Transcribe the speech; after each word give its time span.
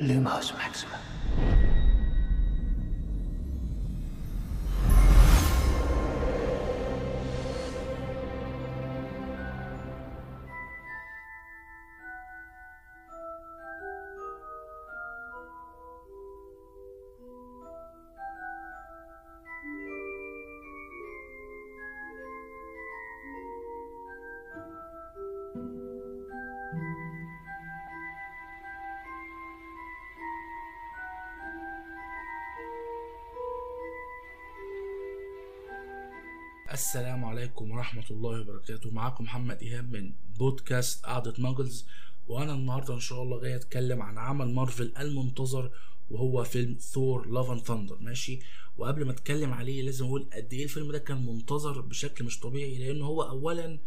Lumos 0.00 0.54
Maxima. 0.54 0.98
السلام 36.88 37.24
عليكم 37.24 37.70
ورحمة 37.70 38.04
الله 38.10 38.40
وبركاته. 38.40 38.90
معاكم 38.90 39.24
محمد 39.24 39.62
إيهاب 39.62 39.92
من 39.92 40.12
بودكاست 40.38 41.04
قعدة 41.04 41.34
ماجلز. 41.38 41.86
وأنا 42.28 42.54
النهاردة 42.54 42.94
إن 42.94 43.00
شاء 43.00 43.22
الله 43.22 43.40
جاي 43.40 43.56
أتكلم 43.56 44.02
عن 44.02 44.18
عمل 44.18 44.54
مارفل 44.54 44.92
المنتظر 44.98 45.70
وهو 46.10 46.44
فيلم 46.44 46.74
Thor: 46.80 47.26
Love 47.28 47.50
and 47.50 47.60
Thunder 47.60 47.98
ماشي؟ 48.00 48.38
وقبل 48.78 49.04
ما 49.04 49.10
أتكلم 49.12 49.52
عليه 49.52 49.82
لازم 49.82 50.04
أقول 50.06 50.30
قد 50.32 50.52
إيه 50.52 50.64
الفيلم 50.64 50.92
ده 50.92 50.98
كان 50.98 51.26
منتظر 51.26 51.80
بشكل 51.80 52.24
مش 52.24 52.40
طبيعي 52.40 52.78
لأنه 52.78 53.04
هو 53.04 53.22
أولا 53.22 53.78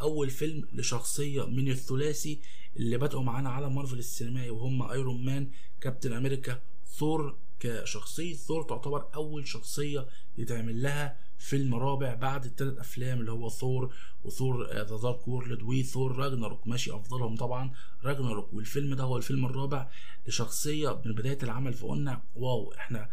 أول 0.00 0.30
فيلم 0.30 0.68
لشخصية 0.72 1.46
من 1.46 1.68
الثلاثي 1.70 2.40
اللي 2.76 2.98
بدأوا 2.98 3.22
معانا 3.22 3.50
على 3.50 3.70
مارفل 3.70 3.98
السينمائي 3.98 4.50
وهم 4.50 4.82
Iron 4.82 5.24
Man 5.24 5.50
Captain 5.80 6.12
America 6.12 6.60
Thor 6.86 7.36
كشخصية 7.60 8.34
ثور 8.34 8.62
تعتبر 8.62 9.06
أول 9.14 9.48
شخصية 9.48 10.06
يتعمل 10.38 10.82
لها 10.82 11.27
فيلم 11.38 11.74
رابع 11.74 12.14
بعد 12.14 12.44
الثلاث 12.44 12.78
أفلام 12.78 13.20
اللي 13.20 13.32
هو 13.32 13.48
Thor 13.48 13.94
و 14.24 14.32
Thor 14.32 14.66
The 14.72 14.96
Dark 15.02 15.28
World 15.28 15.62
و 15.62 15.73
Thor 15.73 16.16
Ragnarok 16.16 16.66
ماشي 16.68 16.94
أفضلهم 16.94 17.36
طبعا 17.36 17.70
Ragnarok 18.04 18.52
والفيلم 18.54 18.94
ده 18.94 19.04
هو 19.04 19.16
الفيلم 19.16 19.46
الرابع 19.46 19.88
لشخصية 20.26 21.02
من 21.04 21.14
بداية 21.14 21.38
العمل 21.42 21.72
فقلنا 21.74 22.22
wow 22.36 22.72
إحنا 22.72 23.08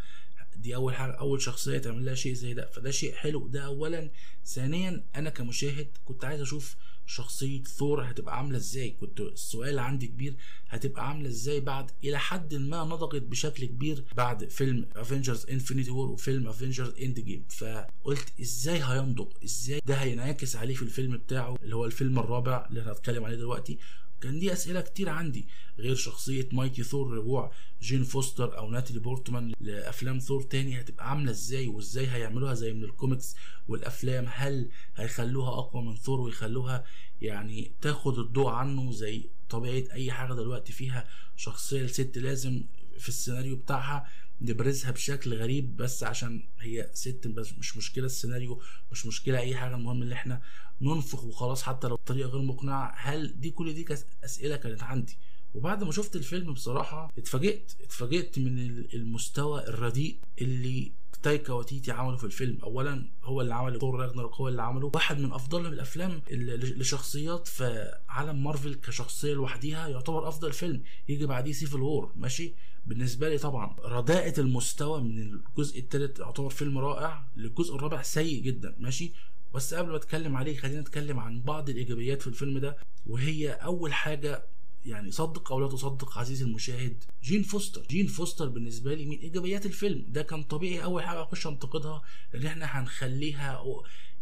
دي 0.58 0.76
أول 0.76 0.96
حاجة 0.96 1.12
أول 1.12 1.42
شخصية 1.42 1.78
تعمل 1.78 2.06
لها 2.06 2.16
شيء 2.16 2.34
زي 2.34 2.54
ده. 2.54 2.66
فده 2.74 2.92
شيء 2.92 3.14
حلو. 3.16 3.48
ده 3.48 3.66
اولا. 3.66 4.12
ثانيا 4.46 5.04
أنا 5.16 5.30
كمشاهد 5.30 5.88
كنت 6.06 6.26
عايز 6.26 6.42
أشوف 6.42 6.76
شخصية 7.08 7.64
ثور 7.64 8.04
هتبقى 8.04 8.38
عاملة 8.38 8.58
إزاي. 8.58 8.92
كنت 8.92 9.22
السؤال 9.22 9.80
عندي 9.80 10.08
كبير 10.08 10.36
هتبقى 10.70 11.08
عاملة 11.10 11.30
إزاي 11.30 11.60
بعد 11.60 11.92
إلى 12.04 12.20
حد 12.20 12.54
ما 12.56 12.84
نضجت 12.84 13.22
بشكل 13.22 13.66
كبير 13.66 14.04
بعد 14.18 14.50
فيلم 14.50 14.88
Avengers 14.96 15.46
Infinity 15.50 15.92
War 15.92 16.12
وفيلم 16.12 16.48
Avengers 16.48 16.94
Endgame 17.02 17.46
فقلت 17.50 18.40
إزاي 18.42 18.84
هينضج؟ 18.84 19.28
إزاي 19.44 19.82
ده 19.86 19.96
هينعكس 19.96 20.56
عليه 20.56 20.76
في 20.76 20.82
الفيلم 20.82 21.18
بتاعه 21.18 21.56
اللي 21.64 21.76
هو 21.76 21.86
الفيلم 21.86 22.20
الرابع 22.20 22.66
اللي 22.70 22.82
هنتكلم 22.82 23.26
عليه 23.26 23.36
دلوقتي؟ 23.38 23.78
كان 24.26 24.40
دي 24.40 24.54
أسئلة 24.54 24.82
كتير 24.82 25.10
عندي 25.10 25.48
غير 25.80 25.96
شخصية 25.96 26.50
Mighty 26.52 26.84
Thor 26.84 27.18
رجوع 27.18 27.52
جين 27.82 28.04
فوستر 28.04 28.58
أو 28.58 28.70
ناتالي 28.72 29.00
بورتمان 29.00 29.54
لأفلام 29.60 30.20
ثور 30.20 30.42
تاني 30.44 30.82
هتبقى 30.82 31.10
عاملة 31.10 31.32
إزاي 31.32 31.68
وإزاي 31.68 32.08
هيعملوها 32.08 32.54
زي 32.54 32.74
من 32.74 32.84
الكوميكس 32.84 33.36
والأفلام؟ 33.68 34.26
هل 34.30 34.70
هيخلوها 34.96 35.50
أقوى 35.60 35.84
من 35.84 35.96
ثور 35.96 36.20
ويخلوها 36.22 36.84
يعني 37.22 37.72
تاخد 37.82 38.20
الضوء 38.20 38.48
عنه 38.50 38.92
زي 38.92 39.30
طبيعة 39.50 39.94
أي 39.94 40.12
حاجة 40.12 40.34
دلوقتي 40.34 40.74
فيها؟ 40.74 41.08
شخصية 41.36 41.82
الست 41.82 42.18
لازم 42.18 42.64
في 43.00 43.10
السيناريو 43.10 43.56
بتاعها 43.56 44.08
نبرزها 44.42 44.92
بشكل 44.92 45.34
غريب 45.34 45.76
بس 45.78 46.04
عشان 46.04 46.44
هي 46.60 46.90
ست 46.94 47.28
بس 47.28 47.54
مش 47.54 47.78
مشكلة 47.78 48.06
السيناريو 48.06 48.62
مش 48.92 49.06
مشكلة 49.06 49.40
أي 49.40 49.56
حاجة 49.56 49.76
المهم 49.76 50.02
إن 50.02 50.12
إحنا 50.12 50.42
ننفخ 50.82 51.24
وخلاص 51.24 51.64
حتى 51.64 51.88
لو 51.88 51.96
بطريقة 51.96 52.30
غير 52.30 52.42
مقنعة. 52.42 52.94
هل 52.98 53.40
دي 53.40 53.52
كل 53.52 53.74
دي 53.74 53.86
أسئلة 54.26 54.56
كانت 54.56 54.84
عندي؟ 54.84 55.18
وبعد 55.54 55.84
ما 55.84 55.92
شفت 55.92 56.16
الفيلم 56.16 56.54
بصراحة 56.54 57.12
اتفاجئت 57.18 57.72
اتفاجئت 57.82 58.40
من 58.40 58.58
المستوى 58.94 59.68
الرديء 59.68 60.20
اللي 60.42 60.92
تايكا 61.26 61.54
وتيتي 61.54 61.92
عمله 61.92 62.18
في 62.18 62.24
الفيلم. 62.24 62.60
اولا 62.64 63.10
هو 63.24 63.42
اللي 63.42 63.56
عمل 63.56 63.80
Thor 63.80 64.00
Ragnarok 64.00 64.36
هو 64.36 64.48
اللي 64.48 64.62
عمله. 64.62 64.92
واحد 64.94 65.20
من 65.20 65.32
أفضل 65.32 65.66
الأفلام 65.66 66.22
لشخصيات 66.32 67.48
في 67.48 67.92
عالم 68.10 68.44
مارفل 68.44 68.76
كشخصية 68.76 69.34
لوحديها 69.34 69.88
يعتبر 69.88 70.28
أفضل 70.28 70.54
فيلم. 70.54 70.84
يجي 71.10 71.26
بعديه 71.26 71.52
Civil 71.52 71.82
War 71.82 72.12
ماشي؟ 72.16 72.54
بالنسبة 72.86 73.30
لي 73.30 73.38
طبعا 73.38 73.76
رداءة 73.86 74.40
المستوى 74.40 75.02
من 75.02 75.20
الجزء 75.20 75.80
الثالث 75.80 76.20
يعتبر 76.20 76.50
فيلم 76.50 76.78
رائع 76.78 77.28
للجزء 77.36 77.76
الرابع 77.76 78.02
سيء 78.02 78.42
جدا 78.44 78.76
ماشي؟ 78.80 79.14
بس 79.54 79.74
قبل 79.74 79.90
ما 79.90 79.96
أتكلم 79.96 80.36
عليه 80.36 80.58
خلينا 80.58 80.82
نتكلم 80.82 81.20
عن 81.20 81.42
بعض 81.42 81.70
الإيجابيات 81.70 82.22
في 82.22 82.28
الفيلم 82.28 82.58
ده. 82.58 82.78
وهي 83.08 83.50
أول 83.50 83.94
حاجة 83.94 84.46
يعني 84.86 85.12
صدق 85.12 85.52
أو 85.52 85.60
لا 85.60 85.68
تصدق 85.68 86.18
عزيزي 86.18 86.46
المشاهد 86.46 87.04
جين 87.24 87.44
فوستر 87.44 87.82
جين 87.90 88.08
فوستر 88.08 88.50
بالنسبة 88.50 88.94
لي 88.94 89.06
من 89.06 89.18
إيجابيات 89.18 89.66
الفيلم. 89.66 90.06
ده 90.08 90.22
كان 90.22 90.44
طبيعي 90.44 90.84
أول 90.84 91.04
حاجة 91.04 91.24
أخش 91.24 91.48
أنتقدها 91.48 92.02
إن 92.36 92.46
إحنا 92.46 92.66
هنخليها 92.66 93.64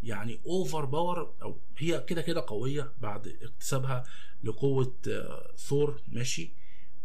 يعني 0.04 0.40
overpower 0.46 1.34
أو 1.42 1.60
هي 1.78 2.06
كده 2.08 2.22
كده 2.22 2.46
قوية 2.48 2.94
بعد 3.02 3.28
اكتسابها 3.42 4.04
لقوة 4.44 4.96
ثور 5.58 6.02
ماشي؟ 6.08 6.50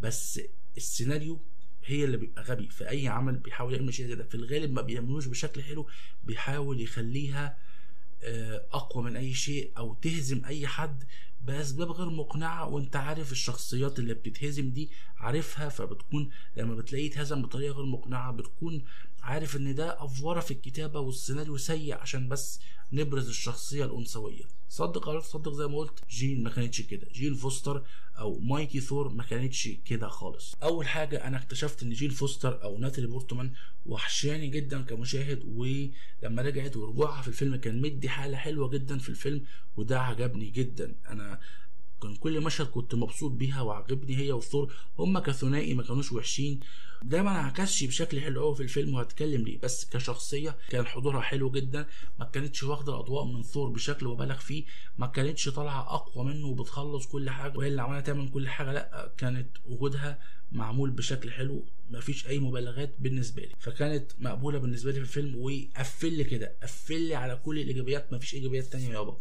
بس 0.00 0.40
السيناريو 0.76 1.40
هي 1.84 2.04
اللي 2.04 2.16
بيبقى 2.16 2.42
غبي. 2.42 2.68
في 2.68 2.88
أي 2.88 3.08
عمل 3.08 3.36
بيحاول 3.36 3.74
يعمل 3.74 3.94
شيء 3.94 4.06
زي 4.06 4.14
ده. 4.14 4.24
في 4.24 4.34
الغالب 4.34 4.72
ما 4.72 4.82
بيعملوش 4.82 5.26
بشكل 5.26 5.62
حلو 5.62 5.86
بيحاول 6.24 6.80
يخليها 6.80 7.58
أقوى 8.72 9.04
من 9.04 9.16
أي 9.16 9.34
شيء 9.34 9.72
أو 9.78 9.94
تهزم 9.94 10.44
أي 10.44 10.66
حد 10.66 11.04
بأسباب 11.48 11.90
غير 11.90 12.10
مقنعة 12.10 12.68
وأنت 12.68 12.96
عارف 12.96 13.32
الشخصيات 13.32 13.98
اللي 13.98 14.14
بتتهزم 14.14 14.70
دي 14.70 14.90
عارفها 15.16 15.68
فبتكون 15.68 16.30
لما 16.56 16.74
بتلاقيه 16.74 17.10
اتهزم 17.10 17.42
بطريقة 17.42 17.74
غير 17.74 17.86
مقنعة 17.86 18.32
بتكون 18.32 18.84
عارف 19.28 19.56
إن 19.56 19.74
ده 19.74 20.04
أفوره 20.04 20.40
في 20.40 20.50
الكتابة 20.50 21.00
والسيناريو 21.00 21.56
سيء 21.56 21.94
عشان 21.94 22.28
بس 22.28 22.60
نبرز 22.92 23.28
الشخصية 23.28 23.84
الأنثوية. 23.84 24.44
صدق 24.68 25.08
لا 25.10 25.20
تصدق 25.20 25.52
زي 25.52 25.66
ما 25.66 25.76
قلت 25.78 25.98
جين 26.10 26.42
ما 26.42 26.50
كانتش 26.50 26.80
كده. 26.80 27.06
جين 27.12 27.34
فوستر 27.34 27.82
أو 28.18 28.38
Mighty 28.38 28.80
Thor 28.80 29.08
ما 29.08 29.22
كانتش 29.22 29.68
كده 29.84 30.08
خالص. 30.08 30.54
أول 30.62 30.88
حاجة 30.88 31.26
أنا 31.26 31.36
اكتشفت 31.36 31.82
إن 31.82 31.90
جين 31.90 32.10
فوستر 32.10 32.62
أو 32.62 32.78
ناتالي 32.78 33.06
بورتمان 33.06 33.52
وحشاني 33.86 34.48
جدا 34.48 34.82
كمشاهد 34.82 35.42
ولما 35.44 36.42
رجعت 36.42 36.76
ورجوعها 36.76 37.22
في 37.22 37.28
الفيلم 37.28 37.56
كان 37.56 37.80
مدي 37.80 38.08
حالة 38.08 38.36
حلوة 38.36 38.68
جدا 38.68 38.98
في 38.98 39.08
الفيلم 39.08 39.44
وده 39.76 40.00
عجبني 40.00 40.50
جدا. 40.50 40.94
أنا 41.08 41.40
كان 42.02 42.16
كل 42.16 42.40
مشهد 42.40 42.66
كنت 42.66 42.94
مبسوط 42.94 43.32
بيها 43.32 43.62
وعجبني 43.62 44.16
هي 44.16 44.32
وثور 44.32 44.74
هما 44.98 45.20
كثنائي 45.20 45.74
ما 45.74 45.82
كانوش 45.82 46.12
وحشين. 46.12 46.60
ده 47.02 47.22
ما 47.22 47.30
انعكسش 47.30 47.84
بشكل 47.84 48.20
حلو 48.20 48.42
قوي 48.42 48.54
في 48.54 48.62
الفيلم 48.62 48.94
وهتكلم 48.94 49.44
ليه. 49.44 49.60
بس 49.60 49.84
كشخصية 49.90 50.56
كان 50.68 50.86
حضورها 50.86 51.20
حلو 51.20 51.50
جدا. 51.50 51.86
ما 52.18 52.24
كانتش 52.24 52.62
واخدة 52.62 52.92
الأضواء 52.92 53.24
من 53.24 53.42
ثور 53.42 53.68
بشكل 53.68 54.06
مبالغ 54.06 54.36
فيه. 54.38 54.64
ما 54.98 55.06
كانتش 55.06 55.48
طالعة 55.48 55.94
أقوى 55.94 56.24
منه 56.24 56.46
وبتخلص 56.46 57.06
كل 57.06 57.30
حاجة. 57.30 57.58
وهي 57.58 57.68
اللي 57.68 57.82
عماله 57.82 58.00
تعمل 58.00 58.28
كل 58.28 58.48
حاجة. 58.48 58.72
لأ 58.72 59.12
كانت 59.18 59.48
وجودها 59.66 60.18
معمول 60.52 60.90
بشكل 60.90 61.30
حلو. 61.30 61.64
ما 61.90 62.00
فيش 62.00 62.26
أي 62.26 62.38
مبالغات 62.38 62.94
بالنسبة 62.98 63.42
لي. 63.42 63.54
فكانت 63.58 64.12
مقبولة 64.18 64.58
بالنسبة 64.58 64.90
لي 64.90 64.96
في 64.96 65.02
الفيلم 65.02 65.36
وقفل 65.36 66.12
لي 66.12 66.24
كده. 66.24 66.56
قفل 66.62 67.00
لي 67.00 67.14
على 67.14 67.36
كل 67.36 67.58
الإيجابيات. 67.58 68.12
ما 68.12 68.18
فيش 68.18 68.34
إيجابيات 68.34 68.64
تانية 68.64 68.88
يابا. 68.88 69.18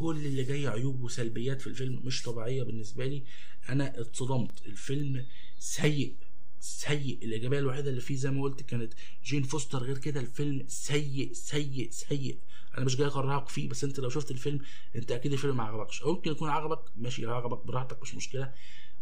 كل 0.00 0.16
اللي 0.26 0.44
جاي 0.44 0.66
عيوب 0.66 1.02
وسلبيات 1.02 1.60
في 1.60 1.66
الفيلم 1.66 2.00
مش 2.04 2.22
طبيعية 2.22 2.62
بالنسبة 2.62 3.06
لي. 3.06 3.22
أنا 3.68 4.00
اتصدمت. 4.00 4.66
الفيلم 4.66 5.26
سيء 5.58 6.14
سيء. 6.60 7.18
الايجابيه 7.22 7.58
الوحيدة 7.58 7.90
اللي 7.90 8.00
فيه 8.00 8.16
زي 8.16 8.30
ما 8.30 8.42
قلت 8.42 8.62
كانت 8.62 8.92
جين 9.24 9.42
فوستر. 9.42 9.78
غير 9.82 9.98
كده 9.98 10.20
الفيلم 10.20 10.64
سيء 10.68 11.32
سيء 11.32 11.88
سيء. 11.90 12.38
أنا 12.78 12.84
مش 12.84 12.96
جاي 12.96 13.06
اكرهك 13.06 13.48
فيه 13.48 13.68
بس 13.68 13.84
أنت 13.84 14.00
لو 14.00 14.08
شفت 14.08 14.30
الفيلم 14.30 14.60
أنت 14.96 15.12
أكيد 15.12 15.32
الفيلم 15.32 15.56
ما 15.56 15.62
عجبكش. 15.62 16.02
أو 16.02 16.10
يمكن 16.10 16.30
يكون 16.30 16.50
عجبك 16.50 16.82
ماشي. 16.96 17.26
عجبك 17.26 17.66
براحتك 17.66 18.02
مش 18.02 18.14
مشكلة. 18.14 18.52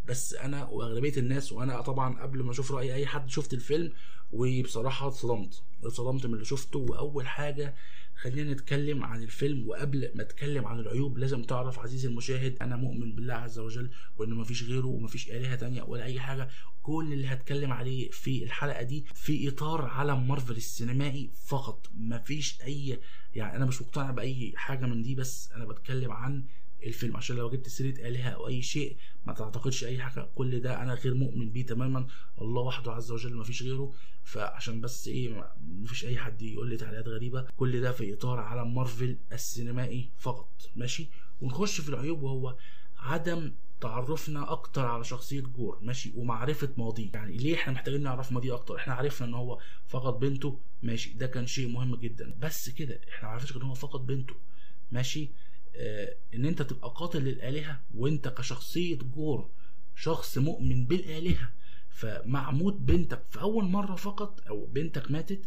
بس 0.06 0.34
أنا 0.34 0.68
وأغلبية 0.68 1.16
الناس 1.16 1.52
وأنا 1.52 1.80
طبعا 1.80 2.22
قبل 2.22 2.42
ما 2.42 2.50
أشوف 2.50 2.72
رأي 2.72 2.94
أي 2.94 3.06
حد 3.06 3.30
شفت 3.30 3.54
الفيلم 3.54 3.92
وبصراحة 4.32 5.08
اتصدمت. 5.08 5.62
اتصدمت 5.84 6.26
من 6.26 6.34
اللي 6.34 6.44
شفته. 6.44 6.78
وأول 6.78 7.26
حاجة 7.26 7.74
خلينا 8.20 8.52
نتكلم 8.52 9.04
عن 9.04 9.22
الفيلم 9.22 9.68
وقبل 9.68 10.10
ما 10.14 10.22
أتكلم 10.22 10.66
عن 10.66 10.80
العيوب 10.80 11.18
لازم 11.18 11.42
تعرف 11.42 11.78
عزيزي 11.78 12.08
المشاهد 12.08 12.56
أنا 12.62 12.76
مؤمن 12.76 13.14
بالله 13.14 13.34
عز 13.34 13.58
وجل 13.58 13.90
وإن 14.18 14.30
مفيش 14.34 14.62
غيره 14.64 14.86
ومفيش 14.86 15.30
آلهة 15.30 15.54
تانية 15.56 15.82
ولا 15.82 16.04
أي 16.04 16.20
حاجة. 16.20 16.48
كل 16.82 17.12
اللي 17.12 17.26
هتكلم 17.26 17.72
عليه 17.72 18.10
في 18.10 18.44
الحلقة 18.44 18.82
دي 18.82 19.04
في 19.14 19.48
إطار 19.48 19.84
عالم 19.84 20.28
مارفل 20.28 20.56
السينمائي 20.56 21.30
فقط 21.46 21.86
مفيش 21.94 22.62
اي 22.62 23.00
يعني 23.34 23.56
أنا 23.56 23.66
مش 23.66 23.82
مقتنع 23.82 24.10
بأي 24.10 24.52
حاجة 24.56 24.86
من 24.86 25.02
دي 25.02 25.14
بس 25.14 25.52
أنا 25.52 25.64
بتكلم 25.64 26.12
عن 26.12 26.44
الفيلم 26.82 27.16
عشان 27.16 27.36
لو 27.36 27.50
جبت 27.50 27.68
سيرة 27.68 28.08
آلهة 28.08 28.28
أو 28.30 28.48
أي 28.48 28.62
شيء 28.62 28.96
ما 29.26 29.32
تعتقدش 29.32 29.84
أي 29.84 29.98
حاجة. 30.02 30.28
كل 30.34 30.60
ده 30.60 30.82
أنا 30.82 30.94
غير 30.94 31.14
مؤمن 31.14 31.50
بيه 31.50 31.66
تماما. 31.66 32.06
الله 32.40 32.62
وحده 32.62 32.92
عز 32.92 33.12
وجل 33.12 33.34
ما 33.34 33.44
فيش 33.44 33.62
غيره. 33.62 33.92
فعشان 34.24 34.80
بس 34.80 35.08
إيه 35.08 35.28
ما 35.28 35.86
فيش 35.86 36.04
أي 36.04 36.18
حد 36.18 36.42
يقول 36.42 36.68
لي 36.70 36.76
تعليقات 36.76 37.08
غريبة. 37.08 37.46
كل 37.56 37.80
ده 37.80 37.92
في 37.92 38.14
إطار 38.14 38.40
عالم 38.40 38.74
مارفل 38.74 39.18
السينمائي 39.32 40.10
فقط. 40.18 40.70
ماشي؟ 40.76 41.08
ونخش 41.40 41.80
في 41.80 41.88
العيوب 41.88 42.22
وهو 42.22 42.56
عدم 42.98 43.52
تعرفنا 43.80 44.52
أكتر 44.52 44.86
على 44.86 45.04
شخصية 45.04 45.40
جور. 45.40 45.78
ماشي؟ 45.82 46.12
ومعرفة 46.16 46.68
ماضيه. 46.76 47.10
يعني 47.14 47.36
ليه 47.36 47.54
إحنا 47.54 47.72
محتاجين 47.72 48.02
نعرف 48.02 48.32
ماضيه 48.32 48.54
أكتر؟ 48.54 48.76
إحنا 48.76 48.94
عرفنا 48.94 49.26
إن 49.28 49.34
هو 49.34 49.58
فقد 49.86 50.20
بنته. 50.20 50.60
ماشي؟ 50.82 51.12
ده 51.12 51.26
كان 51.26 51.46
شيء 51.46 51.68
مهم 51.68 51.96
جدا. 51.96 52.34
بس 52.40 52.70
كده 52.70 53.00
إحنا 53.08 53.28
ما 53.28 53.34
عرفناش 53.34 53.56
إن 53.56 53.62
هو 53.62 53.74
فقد 53.74 54.06
بنته. 54.06 54.34
ماشي؟ 54.92 55.30
إن 56.34 56.44
أنت 56.44 56.62
تبقى 56.62 56.92
قاتل 56.96 57.22
للآلهة 57.24 57.80
وأنت 57.94 58.28
كشخصية 58.28 58.98
جور 58.98 59.50
شخص 59.96 60.38
مؤمن 60.38 60.86
بالآلهة 60.86 61.50
فمع 61.90 62.50
موت 62.50 62.74
بنتك 62.76 63.22
في 63.30 63.40
أول 63.40 63.64
مرة 63.64 63.94
فقط 63.96 64.40
أو 64.48 64.66
بنتك 64.66 65.10
ماتت 65.10 65.40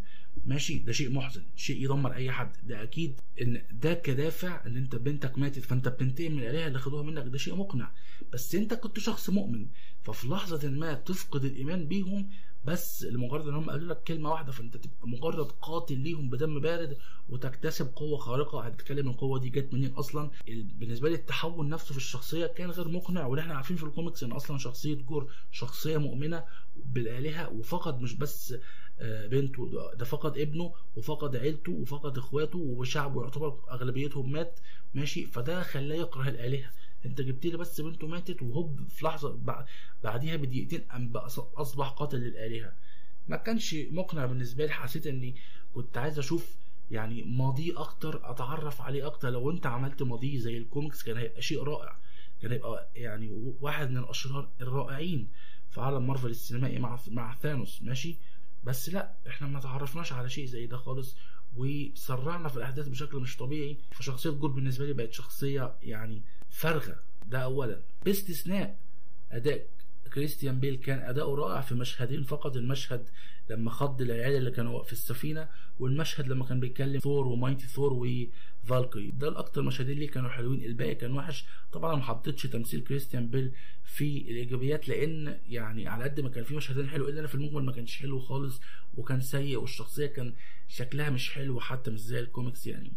ماشي 0.46 0.80
ده 0.80 0.92
شيء 0.92 1.10
محزن 1.12 1.44
شيء 1.56 1.84
يدمر 1.84 2.14
أي 2.14 2.32
حد. 2.32 2.52
ده 2.64 2.84
أكيد 2.84 3.20
إن 3.42 3.62
ده 3.72 3.94
كدافع 3.94 4.66
إن 4.66 4.78
أنت 4.78 4.96
بنتك 4.96 5.38
ماتت 5.38 5.60
فأنت 5.66 5.88
بتنتقم 5.88 6.32
من 6.32 6.40
الالهه 6.40 6.68
اللي 6.68 6.80
خدوها 6.80 7.04
منك 7.04 7.26
ده 7.28 7.38
شيء 7.38 7.56
مقنع. 7.56 7.92
بس 8.34 8.56
أنت 8.56 8.74
كنت 8.74 9.00
شخص 9.00 9.30
مؤمن 9.30 9.68
ففي 10.04 10.28
لحظة 10.28 10.70
ما 10.70 10.94
تفقد 10.94 11.46
الإيمان 11.46 11.88
بيهم 11.88 12.30
بس 12.66 13.04
لمجرد 13.04 13.48
إن 13.48 13.56
هم 13.56 13.70
قالوا 13.70 13.88
لك 13.94 14.04
كلمة 14.04 14.30
واحدة 14.32 14.52
فأنت 14.52 14.78
تبقى 14.78 15.08
مجرد 15.10 15.52
قاتل 15.62 15.98
ليهم 16.00 16.30
بدم 16.30 16.60
بارد 16.60 16.98
وتكتسب 17.30 17.92
قوة 17.96 18.18
خارقة. 18.18 18.62
هتتكلم 18.66 19.10
القوة 19.10 19.40
دي 19.40 19.50
جت 19.50 19.74
منين 19.74 19.92
أصلا؟ 19.92 20.30
بالنسبة 20.48 21.10
لي 21.10 21.16
التحول 21.16 21.70
نفسه 21.70 21.92
في 21.92 21.98
الشخصية 21.98 22.46
كان 22.48 22.70
غير 22.72 22.88
مقنع 22.88 23.26
واللي 23.26 23.42
إحنا 23.42 23.54
عارفين 23.56 23.78
في 23.78 23.84
الكوميكس 23.84 24.24
إن 24.24 24.32
أصلا 24.32 24.58
شخصية 24.58 24.96
جور 24.96 25.32
شخصية 25.52 25.98
مؤمنة 25.98 26.44
بالآلهة 26.86 27.50
وفقد 27.50 28.02
مش 28.02 28.14
بس 28.14 28.56
بنته. 29.02 29.92
ده 29.94 30.06
فقد 30.06 30.38
ابنه 30.38 30.74
وفقد 30.96 31.36
عيلته 31.36 31.72
وفقد 31.72 32.18
اخواته 32.18 32.60
وشعبه 32.60 33.24
يعتبر 33.24 33.60
أغلبيتهم 33.72 34.32
مات 34.32 34.60
ماشي؟ 34.94 35.26
فده 35.26 35.64
خلاه 35.64 35.96
يكره 35.96 36.30
الآلهة. 36.30 36.72
انت 37.06 37.22
جبت 37.22 37.46
لي 37.46 37.58
بس 37.58 37.82
بنته 37.82 38.08
ماتت 38.08 38.42
وهوب 38.42 38.88
في 38.90 39.06
لحظة 39.06 39.40
بعديها 40.04 40.36
بدقيقتين 40.36 40.88
أصبح 41.56 41.90
قاتل 41.90 42.18
للآلهة. 42.18 42.74
ما 43.28 43.38
كانش 43.38 43.76
مقنع 43.92 44.26
بالنسبة 44.26 44.66
لي 44.66 44.72
حسيت 44.72 45.08
إني 45.08 45.36
كنت 45.74 45.98
عايز 45.98 46.20
أشوف 46.20 46.56
يعني 46.92 47.24
ماضيه 47.24 47.80
أكتر 47.82 48.32
أتعرف 48.32 48.82
عليه 48.82 49.08
أكتر. 49.08 49.30
لو 49.30 49.52
أنت 49.52 49.66
عملت 49.66 50.04
ماضيه 50.04 50.38
زي 50.40 50.58
الكوميكس 50.58 51.04
كان 51.04 51.18
هيبقى 51.18 51.42
شيء 51.42 51.64
رائع. 51.64 51.98
كان 52.42 52.52
هيبقى 52.52 52.90
يعني 52.96 53.56
واحد 53.62 53.92
من 53.92 53.98
الأشرار 53.98 54.50
الرائعين 54.62 55.28
في 55.70 55.82
عالم 55.82 56.08
مارفل 56.08 56.30
السينمائي 56.30 56.80
مع 56.80 57.00
مع 57.08 57.36
ثانوس 57.36 57.82
ماشي؟ 57.84 58.18
بس 58.64 58.90
لا 58.90 59.14
إحنا 59.28 59.48
ما 59.48 59.60
تعرفناش 59.60 60.14
على 60.14 60.30
شيء 60.30 60.46
زي 60.46 60.66
ده 60.68 60.78
خالص 60.78 61.16
وسرعنا 61.58 62.50
في 62.50 62.58
الأحداث 62.58 62.88
بشكل 62.88 63.18
مش 63.18 63.38
طبيعي. 63.38 63.78
فشخصية 63.92 64.30
جور 64.30 64.52
بالنسبة 64.52 64.86
لي 64.86 64.94
بقت 64.94 65.14
شخصية 65.14 65.76
يعني 65.84 66.22
فارغة 66.50 67.00
ده 67.28 67.40
اولا. 67.40 67.82
باستثناء 68.06 68.78
أداء 69.32 69.68
كريستيان 70.14 70.60
بيل 70.60 70.76
كان 70.76 71.00
أداؤه 71.00 71.36
رائع 71.36 71.62
في 71.62 71.76
مشهدين 71.76 72.24
فقط 72.24 72.56
المشهد 72.56 73.10
لما 73.50 73.72
خض 73.72 74.02
العيال 74.02 74.36
اللي 74.36 74.52
كانوا 74.52 74.84
في 74.84 74.94
السفينة 74.94 75.50
والمشهد 75.80 76.28
لما 76.28 76.46
كان 76.46 76.60
بيتكلم 76.60 77.00
ثور 77.00 77.28
ومايتي 77.28 77.68
ثور 77.68 77.94
وفالكري. 77.94 79.12
ده 79.12 79.28
الأكتر 79.28 79.62
مشهدين 79.62 79.94
اللي 79.96 80.08
كانوا 80.08 80.30
حلوين. 80.30 80.64
الباقي 80.64 80.96
كان 80.96 81.12
وحش. 81.14 81.46
طبعا 81.72 81.96
ما 81.96 82.02
حطيتش 82.04 82.44
تمثيل 82.44 82.84
كريستيان 82.84 83.30
بيل 83.30 83.52
في 83.84 84.18
الإيجابيات 84.18 84.90
لأن 84.90 85.40
يعني 85.50 85.88
على 85.88 86.04
قد 86.04 86.20
ما 86.20 86.30
كان 86.30 86.44
في 86.44 86.56
مشهدين 86.56 86.90
حلو 86.90 87.10
إلا 87.10 87.20
أنا 87.20 87.28
في 87.28 87.36
المجمل 87.36 87.64
ما 87.64 87.72
كانش 87.72 87.98
حلو 87.98 88.20
خالص 88.20 88.62
وكان 88.98 89.22
سيء 89.22 89.58
والشخصية 89.58 90.06
كان 90.06 90.34
شكلها 90.68 91.10
مش 91.10 91.32
حلو 91.32 91.60
حتى 91.60 91.92
مش 91.92 92.00
زي 92.00 92.20
الكوميكس 92.20 92.68
يعني. 92.68 92.94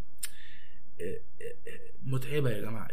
متعبة 2.06 2.50
يا 2.50 2.60
جماعة. 2.60 2.88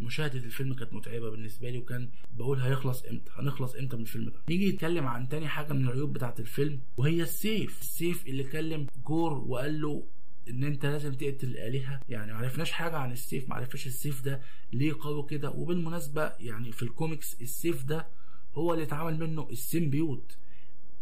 مشاهدة 0.00 0.38
الفيلم 0.38 0.74
كانت 0.74 0.92
متعبة 0.92 1.30
بالنسبة 1.30 1.70
لي 1.70 1.78
وكان 1.78 2.08
بقول 2.36 2.60
هيخلص 2.60 3.04
إمتى؟ 3.04 3.30
هنخلص 3.34 3.74
إمتى 3.74 3.96
من 3.96 4.02
الفيلم 4.02 4.28
ده؟ 4.28 4.42
نيجي 4.48 4.72
نتكلم 4.72 5.06
عن 5.06 5.28
تاني 5.28 5.48
حاجة 5.48 5.72
من 5.72 5.84
العيوب 5.84 6.12
بتاعة 6.12 6.34
الفيلم 6.38 6.80
وهي 6.96 7.22
السيف. 7.22 7.80
السيف 7.80 8.26
اللي 8.26 8.44
كلم 8.44 8.86
جور 9.06 9.32
وقال 9.32 9.80
له 9.80 10.06
إن 10.48 10.64
أنت 10.64 10.86
لازم 10.86 11.12
تقتل 11.14 11.46
الالهه 11.48 12.00
يعني 12.08 12.32
معرفناش 12.32 12.70
حاجة 12.72 12.96
عن 12.96 13.12
السيف 13.12 13.48
معرفناش 13.48 13.86
السيف 13.86 14.22
ده 14.22 14.40
ليه 14.72 14.92
قوي 15.00 15.26
كده. 15.30 15.50
وبالمناسبة 15.50 16.32
يعني 16.40 16.72
في 16.72 16.82
الكوميكس 16.82 17.40
السيف 17.42 17.84
ده 17.84 18.08
هو 18.54 18.72
اللي 18.72 18.84
اتعمل 18.84 19.18
منه 19.18 19.48
ال 19.50 19.59
symbiote. 19.59 20.36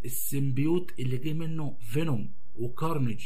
ال 0.05 0.14
symbiote 0.14 0.93
اللي 1.01 1.17
جه 1.19 1.33
منه 1.33 1.77
فينوم 1.81 2.33
وكارنج 2.57 3.25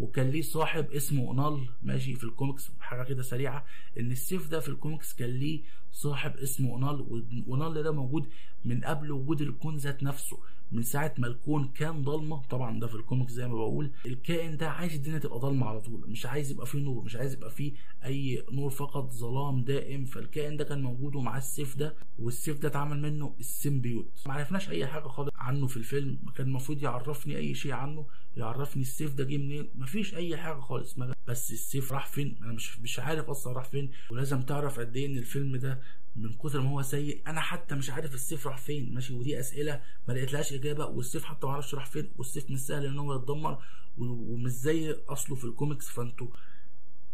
وكان 0.00 0.30
ليه 0.30 0.42
صاحب 0.42 0.90
اسمه 0.92 1.34
نال 1.34 1.68
ماشي 1.82 2.14
في 2.14 2.24
الكوميكس 2.24 2.70
حاجة 2.80 3.02
كده 3.02 3.22
سريعة 3.22 3.64
إن 4.00 4.10
السيف 4.12 4.48
ده 4.48 4.60
في 4.60 4.68
الكوميكس 4.68 5.14
كان 5.14 5.30
ليه 5.30 5.60
صاحب 5.92 6.36
اسمه 6.36 6.78
نال 6.78 7.24
ونال 7.46 7.82
ده 7.82 7.92
موجود 7.92 8.26
من 8.64 8.80
قبل 8.84 9.12
وجود 9.12 9.40
الكون 9.40 9.76
ذات 9.76 10.02
نفسه 10.02 10.38
من 10.72 10.82
ساعة 10.82 11.14
ما 11.18 11.26
الكون 11.26 11.68
كان 11.68 12.02
ضلمة 12.02 12.42
طبعا 12.50 12.80
ده 12.80 12.86
في 12.86 12.94
الكوميكس 12.94 13.32
زي 13.32 13.48
ما 13.48 13.54
بقول 13.54 13.90
الكائن 14.06 14.56
ده 14.56 14.70
عايز 14.70 14.94
الدنيا 14.94 15.18
تبقى 15.18 15.38
ضلمة 15.38 15.66
على 15.66 15.80
طول 15.80 16.10
مش 16.10 16.26
عايز 16.26 16.50
يبقى 16.50 16.66
فيه 16.66 16.78
نور 16.78 17.02
مش 17.04 17.16
عايز 17.16 17.32
يبقى 17.34 17.50
فيه 17.50 17.72
أي 18.04 18.44
نور 18.52 18.70
فقط 18.70 19.12
ظلام 19.12 19.64
دائم 19.64 20.04
فالكائن 20.04 20.56
ده 20.56 20.64
كان 20.64 20.82
موجود 20.82 21.16
ومعاه 21.16 21.38
السيف 21.38 21.76
ده 21.76 21.94
والسيف 22.18 22.58
ده 22.58 22.68
اتعمل 22.68 23.00
منه 23.02 23.34
ال 23.40 23.47
symbiote. 23.47 24.06
ما 24.26 24.32
عرفناش 24.34 24.70
أي 24.70 24.86
حاجة 24.86 25.08
خالص 25.08 25.29
عنه 25.40 25.66
في 25.66 25.76
الفيلم 25.76 26.18
كان 26.36 26.46
المفروض 26.46 26.82
يعرفني 26.82 27.36
أي 27.36 27.54
شيء 27.54 27.72
عنه 27.72 28.06
يعرفني 28.36 28.82
السيف 28.82 29.14
ده 29.14 29.24
جه 29.24 29.36
منين 29.36 29.70
مفيش 29.74 30.14
أي 30.14 30.36
حاجة 30.36 30.60
خالص. 30.60 30.96
بس 31.26 31.52
السيف 31.52 31.92
راح 31.92 32.06
فين؟ 32.06 32.38
أنا 32.42 32.52
مش 32.52 32.78
مش 32.80 32.98
عارف 32.98 33.30
أصلا 33.30 33.52
راح 33.52 33.64
فين. 33.64 33.90
ولازم 34.10 34.42
تعرف 34.42 34.80
قد 34.80 34.96
إيه 34.96 35.06
إن 35.06 35.18
الفيلم 35.18 35.56
ده 35.56 35.80
من 36.16 36.32
كتر 36.32 36.60
ما 36.60 36.70
هو 36.70 36.82
سيء 36.82 37.22
أنا 37.26 37.40
حتى 37.40 37.74
مش 37.74 37.90
عارف 37.90 38.14
السيف 38.14 38.46
راح 38.46 38.58
فين. 38.58 38.94
ماشي 38.94 39.14
ودي 39.14 39.40
أسئلة 39.40 39.82
ما 40.08 40.12
لقيتلهاش 40.12 40.52
إجابة 40.52 40.86
والسيف 40.86 41.24
حتى 41.24 41.46
ما 41.46 41.52
أعرفش 41.52 41.74
راح 41.74 41.86
فين. 41.86 42.10
والسيف 42.16 42.50
مش 42.50 42.58
سهل 42.60 42.86
إن 42.86 42.98
هو 42.98 43.14
يتدمر 43.14 43.62
ومش 43.98 44.50
زي 44.50 44.90
أصله 45.08 45.36
في 45.36 45.44
الكوميكس. 45.44 45.88
فأنتوا 45.88 46.28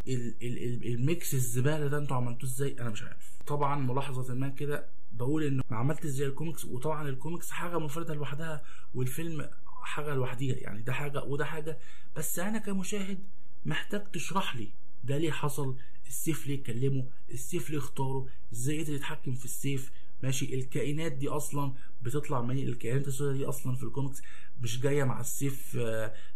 ال 0.09 0.40
mix 0.40 1.35
الزبالة 1.35 1.87
ده 1.89 1.99
أنتوا 1.99 2.17
عملتوه 2.17 2.51
إزاي؟ 2.51 2.77
أنا 2.81 2.91
مش 2.91 3.03
عارف. 3.03 3.39
طبعا 3.47 3.79
ملاحظة 3.79 4.35
ما 4.35 4.49
كده 4.49 4.89
بقول 5.19 5.43
إنه 5.43 5.63
ما 5.71 5.77
عملتش 5.77 6.07
زي 6.07 6.27
الكوميكس 6.27 6.65
وطبعا 6.65 7.09
الكوميكس 7.09 7.51
حاجة 7.51 7.79
منفرده 7.79 8.15
لوحدها 8.15 8.63
والفيلم 8.95 9.51
حاجة 9.83 10.15
لوحديها 10.15 10.57
يعني 10.57 10.83
ده 10.83 10.93
حاجة 10.93 11.23
وده 11.25 11.45
حاجة. 11.45 11.79
بس 12.17 12.39
أنا 12.39 12.59
كمشاهد 12.59 13.19
محتاج 13.67 14.11
تشرح 14.11 14.57
لي 14.57 14.69
ده 15.05 15.19
ليه 15.19 15.31
حصل 15.31 15.77
السيف 16.07 16.47
ليه 16.47 16.63
كلمه 16.63 17.07
السيف 17.31 17.71
ليه 17.71 17.79
اختاره 17.79 18.27
إزاي 18.53 18.83
قدر 18.85 18.93
يتحكم 18.93 19.35
في 19.35 19.45
السيف. 19.45 19.91
ماشي 20.23 20.55
الكائنات 20.55 21.13
دي 21.13 21.29
أصلا 21.29 21.73
بتطلع 22.03 22.41
منين 22.43 22.69
الكائنات 22.69 23.09
السوداء 23.09 23.37
دي 23.37 23.45
أصلا 23.45 23.75
في 23.77 23.83
الكوميكس 23.83 24.23
مش 24.63 24.81
جاية 24.81 25.05
مع 25.05 25.21
السيف 25.21 25.77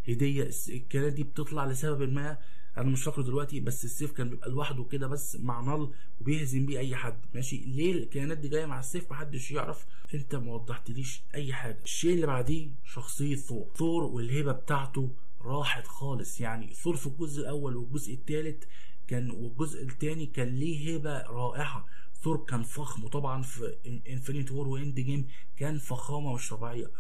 هدية 0.09 0.51
الكائنات 0.69 1.13
دي 1.13 1.23
بتطلع 1.23 1.65
لسبب 1.67 2.13
ما 2.13 2.39
أنا 2.81 2.91
مش 2.91 3.03
فاكره 3.05 3.23
دلوقتي 3.23 3.61
بس 3.61 3.85
السيف 3.85 4.13
كان 4.13 4.29
بيبقى 4.31 4.51
لوحده 4.51 4.85
كده 4.85 5.07
بس 5.07 5.37
مع 5.37 5.61
نال 5.61 5.91
وبيهزم 6.21 6.67
بيه 6.67 6.79
اي 6.79 6.97
حد. 6.97 7.19
ماشي؟ 7.35 7.57
ليه 7.57 7.93
الكائنات 7.93 8.39
دي 8.39 8.49
جاية 8.49 8.67
مع 8.67 8.79
السيف 8.81 9.11
محدش 9.11 9.51
يعرف؟ 9.51 9.87
انت 10.15 10.35
ما 10.35 10.53
وضحتليش 10.55 11.23
اي 11.35 11.53
حاجة. 11.53 11.79
الشيء 11.85 12.15
اللي 12.15 12.27
بعديه 12.27 12.69
شخصية 12.85 13.37
ثور. 13.37 13.71
ثور 13.77 14.03
والهيبة 14.03 14.53
بتاعته 14.53 15.11
راحت 15.43 15.87
خالص. 15.87 16.41
يعني 16.41 16.75
ثور 16.75 16.97
في 16.97 17.07
الجزء 17.07 17.41
الأول 17.43 17.77
والجزء 17.77 18.15
الثالث 18.15 18.65
كان 19.09 19.31
والجزء 19.31 19.83
الثاني 19.83 20.27
كان 20.27 20.49
ليه 20.49 20.97
هيبة 20.97 21.23
رائعة. 21.23 21.87
ثور 22.23 22.45
كان 22.49 22.63
فخم 22.63 23.05
وطبعا 23.05 23.43
في 23.43 23.75
Infinity 24.09 24.53
War 24.55 24.69
و 24.69 24.95
Endgame 25.01 25.27
كان 25.57 25.79
فخامة 25.79 26.35
مش 26.35 26.49
طبيعية. 26.49 26.91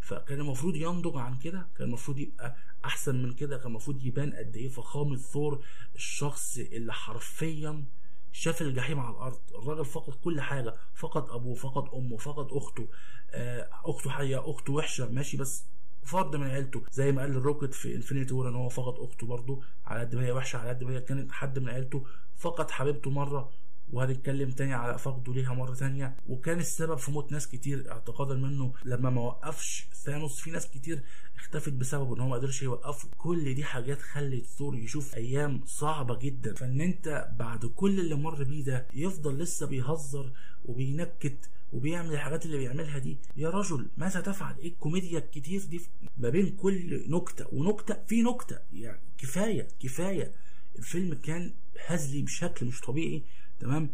فكان 0.00 0.40
المفروض 0.40 0.76
ينضج 0.76 1.16
عن 1.16 1.38
كده؟ 1.38 1.68
كان 1.78 1.86
المفروض 1.88 2.18
يبقى 2.18 2.56
أحسن 2.86 3.22
من 3.22 3.32
كده 3.32 3.56
كان 3.58 3.66
المفروض 3.66 4.04
يبان 4.04 4.32
قد 4.32 4.56
إيه 4.56 4.68
فخامه 4.68 5.16
ثور 5.16 5.64
الشخص 5.94 6.58
اللي 6.58 6.92
حرفيا 6.92 7.84
شاف 8.32 8.62
الجحيم 8.62 9.00
على 9.00 9.10
الأرض. 9.10 9.40
الراجل 9.54 9.84
فقد 9.84 10.12
كل 10.14 10.40
حاجة 10.40 10.74
فقد 10.94 11.30
أبوه 11.30 11.54
فقد 11.54 11.94
أمه 11.94 12.16
فقد 12.16 12.46
أخته 12.52 12.88
آه 13.30 13.68
أخته 13.84 14.10
حية 14.10 14.50
أخته 14.50 14.72
وحشة 14.72 15.08
ماشي 15.10 15.36
بس 15.36 15.64
فرد 16.04 16.36
من 16.36 16.46
عيلته. 16.46 16.82
زي 16.92 17.12
ما 17.12 17.22
قال 17.22 17.30
الروكت 17.30 17.74
في 17.74 17.94
Infinity 17.94 18.34
War 18.34 18.48
إن 18.48 18.54
هو 18.54 18.68
فقد 18.68 18.94
أخته 18.98 19.26
برضه 19.26 19.62
على 19.86 20.00
قد 20.00 20.14
ما 20.14 20.24
هي 20.26 20.32
وحشة 20.32 20.56
على 20.56 20.68
قد 20.68 20.84
ما 20.84 20.92
هي 20.92 21.00
كانت 21.00 21.32
حد 21.32 21.58
من 21.58 21.68
عيلته 21.68 22.06
فقد 22.36 22.70
حبيبته 22.70 23.10
مرة. 23.10 23.50
وهنتكلم 23.92 24.50
تاني 24.50 24.74
على 24.74 24.98
فقده 24.98 25.34
ليها 25.34 25.54
مرة 25.54 25.74
تانية. 25.74 26.16
وكان 26.28 26.58
السبب 26.58 26.96
في 26.98 27.10
موت 27.10 27.32
ناس 27.32 27.48
كتير 27.48 27.92
اعتقادا 27.92 28.34
منه 28.34 28.72
لما 28.84 29.10
ما 29.10 29.20
وقفش 29.20 29.86
ثانوس 30.04 30.40
في 30.40 30.50
ناس 30.50 30.70
كتير 30.70 31.02
اختفت 31.36 31.72
بسبب 31.72 32.12
إن 32.12 32.20
هو 32.20 32.28
ما 32.28 32.34
قدرش 32.36 32.62
يوقفه. 32.62 33.08
كل 33.18 33.54
دي 33.54 33.64
حاجات 33.64 34.02
خلت 34.02 34.46
ثور 34.46 34.74
يشوف 34.76 35.14
أيام 35.14 35.60
صعبة 35.66 36.18
جدا. 36.18 36.54
فإن 36.54 36.80
أنت 36.80 37.28
بعد 37.38 37.66
كل 37.66 38.00
اللي 38.00 38.14
مر 38.14 38.42
بيه 38.44 38.64
ده 38.64 38.86
يفضل 38.94 39.38
لسه 39.38 39.66
بيهزر 39.66 40.32
وبينكت 40.64 41.50
وبيعمل 41.72 42.12
الحاجات 42.12 42.46
اللي 42.46 42.56
بيعملها 42.58 42.98
دي 42.98 43.18
يا 43.36 43.50
رجل 43.50 43.88
ماذا 43.96 44.20
تفعل؟ 44.20 44.56
إيه 44.58 44.68
الكوميديا 44.68 45.18
الكتير 45.18 45.64
دي 45.64 45.80
ما 46.18 46.28
بين 46.28 46.56
كل 46.56 47.04
نكتة 47.10 47.46
ونكتة 47.52 47.96
في 48.06 48.22
نكتة. 48.22 48.58
يعني 48.72 49.00
كفاية 49.18 49.68
كفاية. 49.80 50.32
الفيلم 50.78 51.14
كان 51.14 51.52
هزلي 51.86 52.22
بشكل 52.22 52.66
مش 52.66 52.80
طبيعي. 52.80 53.22
تمام؟ 53.60 53.90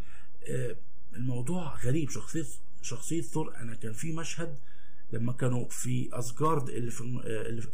آه 0.49 0.77
الموضوع 1.17 1.77
غريب. 1.85 2.11
شخصية 2.11 2.45
شخصية 2.83 3.21
ثور 3.23 3.57
أنا 3.57 3.75
كان 3.75 3.93
في 3.93 4.13
مشهد 4.13 4.57
لما 5.13 5.33
كانوا 5.33 5.69
في 5.69 6.09
اسجارد 6.19 6.69
اللي 6.69 6.91
في 6.91 7.01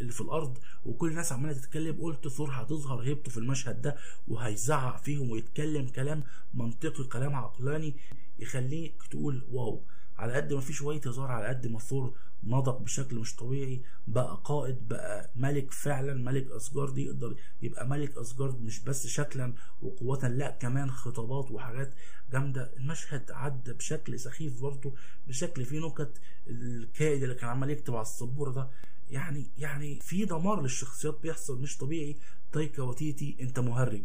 اللي 0.00 0.12
في 0.12 0.20
الأرض 0.20 0.58
وكل 0.86 1.08
الناس 1.10 1.32
عمالة 1.32 1.52
تتكلم 1.52 2.00
قلت 2.00 2.28
ثور 2.28 2.50
هتظهر 2.52 2.98
هيبته 3.02 3.30
في 3.30 3.36
المشهد 3.36 3.82
ده 3.82 3.96
وهيزعق 4.28 5.02
فيهم 5.02 5.30
ويتكلم 5.30 5.88
كلام 5.88 6.24
منطقي 6.54 7.04
كلام 7.04 7.34
عقلاني 7.34 7.94
يخليك 8.38 9.02
تقول 9.10 9.44
واو. 9.52 9.82
على 10.18 10.32
قد 10.32 10.52
ما 10.52 10.60
في 10.60 10.72
شوية 10.72 11.00
هزار 11.06 11.26
على 11.30 11.46
قد 11.46 11.66
ما 11.66 11.78
ثور 11.78 12.14
نضج 12.44 12.82
بشكل 12.84 13.16
مش 13.18 13.36
طبيعي 13.36 13.82
بقى 14.08 14.40
قائد 14.44 14.88
بقى 14.88 15.30
ملك 15.36 15.70
فعلا 15.72 16.14
ملك 16.14 16.50
اسجارد 16.50 16.98
يقدر 16.98 17.36
يبقى 17.62 17.88
ملك 17.88 18.16
اسجارد 18.18 18.62
مش 18.62 18.80
بس 18.80 19.06
شكلا 19.06 19.52
وقوة 19.82 20.28
لأ 20.28 20.50
كمان 20.50 20.90
خطابات 20.90 21.50
وحاجات 21.50 21.94
جامدة. 22.32 22.72
المشهد 22.76 23.30
عدى 23.30 23.72
بشكل 23.72 24.20
سخيف 24.20 24.60
برضه 24.62 24.92
بشكل 25.28 25.64
فيه 25.64 25.86
نكت 25.86 26.20
الكائد 26.46 27.22
اللي 27.22 27.34
كان 27.34 27.48
عمال 27.50 27.70
يكتب 27.70 27.94
على 27.94 28.02
السبورة 28.02 28.50
ده. 28.50 28.68
يعني 29.10 29.46
يعني 29.58 30.00
في 30.00 30.24
دمار 30.24 30.62
للشخصيات 30.62 31.18
بيحصل 31.22 31.60
مش 31.62 31.76
طبيعي. 31.76 32.16
تايكا 32.52 32.82
وتيتي 32.82 33.36
أنت 33.40 33.58
مهرج. 33.58 34.02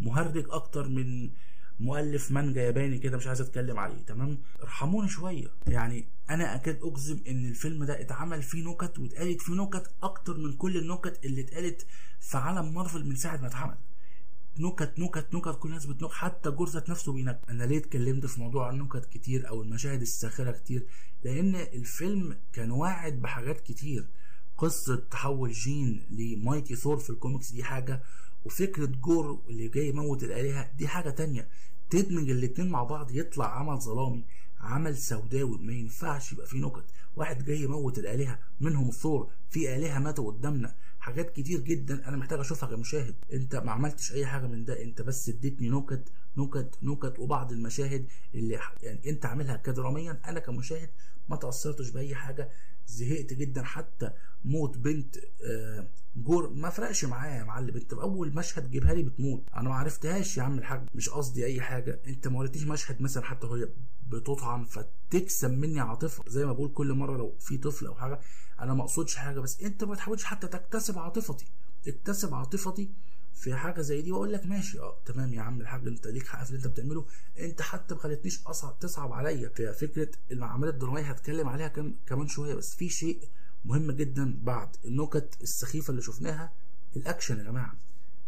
مهرج 0.00 0.46
أكتر 0.50 0.88
من 0.88 1.30
مؤلف 1.80 2.30
مانجا 2.30 2.62
ياباني 2.62 2.98
كده 2.98 3.16
مش 3.16 3.26
عايز 3.26 3.40
اتكلم 3.40 3.78
عليه 3.78 4.02
تمام؟ 4.02 4.38
ارحموني 4.62 5.08
شوية. 5.08 5.46
يعني 5.66 6.04
أنا 6.30 6.54
أكاد 6.54 6.78
أجزم 6.82 7.20
إن 7.28 7.46
الفيلم 7.46 7.84
ده 7.84 8.00
اتعمل 8.00 8.42
فيه 8.42 8.68
نكت 8.70 8.98
واتقالت 8.98 9.40
فيه 9.42 9.52
نكت 9.52 9.90
أكتر 10.02 10.36
من 10.38 10.52
كل 10.52 10.76
النكت 10.76 11.24
اللي 11.24 11.40
اتقالت 11.40 11.86
في 12.20 12.36
عالم 12.36 12.74
مارفل 12.74 13.04
من 13.08 13.16
ساعة 13.16 13.36
ما 13.36 13.46
اتعمل. 13.46 13.76
نكت 14.58 14.98
نكت 14.98 15.34
نكت 15.34 15.58
كل 15.58 15.68
الناس 15.68 15.86
بتنكت 15.86 16.12
حتى 16.12 16.50
جور 16.50 16.67
ذات 16.67 16.84
نفسه 16.88 17.12
بينكت. 17.12 17.40
أنا 17.48 17.64
ليه 17.64 17.78
اتكلمت 17.78 18.26
في 18.26 18.40
موضوع 18.40 18.70
النكت 18.70 19.04
كتير 19.06 19.48
أو 19.48 19.62
المشاهد 19.62 20.00
الساخرة 20.00 20.50
كتير؟ 20.50 20.86
لأن 21.24 21.54
الفيلم 21.56 22.36
كان 22.52 22.70
واعد 22.70 23.12
بحاجات 23.22 23.60
كتير. 23.60 24.08
قصة 24.58 24.96
تحول 25.10 25.52
جين 25.52 26.06
لمايتي 26.10 26.76
ثور 26.76 26.96
في 26.98 27.10
الكوميكس 27.10 27.50
دي 27.52 27.64
حاجة 27.64 28.02
وفكرة 28.44 28.86
جور 28.86 29.42
اللي 29.48 29.68
جاي 29.68 29.88
يموت 29.88 30.24
الآلهة 30.24 30.72
دي 30.76 30.88
حاجة 30.88 31.10
تانية. 31.10 31.48
تدمج 31.90 32.30
الاتنين 32.30 32.68
مع 32.70 32.82
بعض 32.82 33.10
يطلع 33.10 33.58
عمل 33.58 33.80
ظلامي 33.80 34.24
عمل 34.60 34.96
سوداوي. 34.96 35.58
ما 35.58 35.72
ينفعش 35.72 36.32
يبقى 36.32 36.46
فيه 36.46 36.58
نكت. 36.66 36.84
واحد 37.16 37.44
جاي 37.44 37.60
يموت 37.62 37.98
الآلهة 37.98 38.38
منهم 38.60 38.88
الثور 38.88 39.30
في 39.50 39.76
آلهة 39.76 39.98
ماتوا 39.98 40.30
قدامنا. 40.30 40.74
حاجات 41.00 41.30
كتير 41.30 41.60
جدا 41.60 42.08
أنا 42.08 42.16
محتاج 42.16 42.38
أشوفها 42.38 42.68
كمشاهد. 42.68 43.14
أنت 43.32 43.56
ما 43.56 43.72
عملتش 43.72 44.12
أي 44.12 44.26
حاجة 44.26 44.46
من 44.46 44.64
ده. 44.64 44.82
أنت 44.82 45.02
بس 45.02 45.28
اديتني 45.28 45.68
نكت 45.70 46.12
نكت 46.36 46.78
نكت. 46.82 47.18
وبعض 47.18 47.52
المشاهد 47.52 48.06
اللي 48.34 48.60
يعني 48.82 49.10
أنت 49.10 49.26
عاملها 49.26 49.56
كدراما. 49.56 50.20
أنا 50.28 50.40
كمشاهد 50.40 50.90
ما 51.28 51.36
تأثرتش 51.36 51.90
بأي 51.90 52.14
حاجة. 52.14 52.50
زهقت 52.86 53.32
جدا. 53.32 53.62
حتى 53.62 54.10
موت 54.44 54.78
بنت 54.78 55.16
آه 55.44 55.88
جور. 56.16 56.50
ما 56.50 56.70
فرقش 56.70 57.04
معايا 57.04 57.38
يا 57.38 57.44
معلم. 57.44 57.76
انت 57.76 57.94
باول 57.94 58.34
مشهد 58.34 58.70
جيبها 58.70 58.94
لي 58.94 59.02
بتموت. 59.02 59.44
أنا 59.56 59.68
ما 59.68 59.74
عرفتهاش 59.74 60.36
يا 60.36 60.42
عم 60.42 60.58
الحاج. 60.58 60.88
مش 60.94 61.08
قصدي 61.08 61.46
أي 61.46 61.60
حاجة. 61.60 62.00
انت 62.06 62.28
ما 62.28 62.38
وريتنيش 62.38 62.64
مشهد 62.66 63.02
مثلا 63.02 63.24
حتى 63.24 63.46
وهي 63.46 63.68
بتطعن 64.08 64.64
فتكسب 64.64 65.50
مني 65.50 65.80
عاطفه 65.80 66.24
زي 66.26 66.46
ما 66.46 66.52
بقول 66.52 66.72
كل 66.72 66.92
مرة 66.92 67.16
لو 67.16 67.36
في 67.40 67.58
طفل 67.58 67.86
أو 67.86 67.94
حاجة 67.94 68.20
أنا 68.60 68.74
ما 68.74 68.82
أقصدش 68.82 69.14
حاجة. 69.16 69.40
بس 69.40 69.62
انت 69.62 69.84
ما 69.84 69.94
تحاولش 69.94 70.24
حتى 70.24 70.46
تكتسب 70.46 70.98
عاطفتي. 70.98 71.46
اكتسب 71.88 72.34
عاطفتي 72.34 72.90
في 73.34 73.54
حاجة 73.54 73.80
زي 73.80 74.02
دي. 74.02 74.12
وأقول 74.12 74.32
لك 74.32 74.46
ماشي. 74.46 74.80
آه 74.80 74.98
تمام 75.06 75.32
يا 75.32 75.40
عم 75.40 75.60
الحاج. 75.60 75.86
انت 75.86 76.06
ليك 76.06 76.26
حق 76.26 76.44
في 76.44 76.50
اللي 76.50 76.58
انت 76.58 76.66
بتعمله. 76.66 77.06
انت 77.38 77.62
حتى 77.62 77.94
ما 77.94 78.00
خلتنيش 78.00 78.46
أصعب 78.46 78.78
تصعب 78.78 79.12
عليا 79.12 79.48
في 79.48 79.72
فكرة 79.72 80.10
العمليات 80.30 80.74
الدرامية. 80.74 81.02
هتكلم 81.02 81.48
عليها 81.48 81.68
كم 81.68 81.94
كمان 82.06 82.28
شوية. 82.28 82.54
بس 82.54 82.74
في 82.74 82.88
شيء 82.88 83.28
مهم 83.64 83.90
جدا 83.92 84.38
بعد 84.42 84.76
النكت 84.84 85.36
السخيفة 85.42 85.90
اللي 85.90 86.02
شفناها 86.02 86.52
الأكشن 86.96 87.38
يا 87.38 87.42
جماعة. 87.44 87.76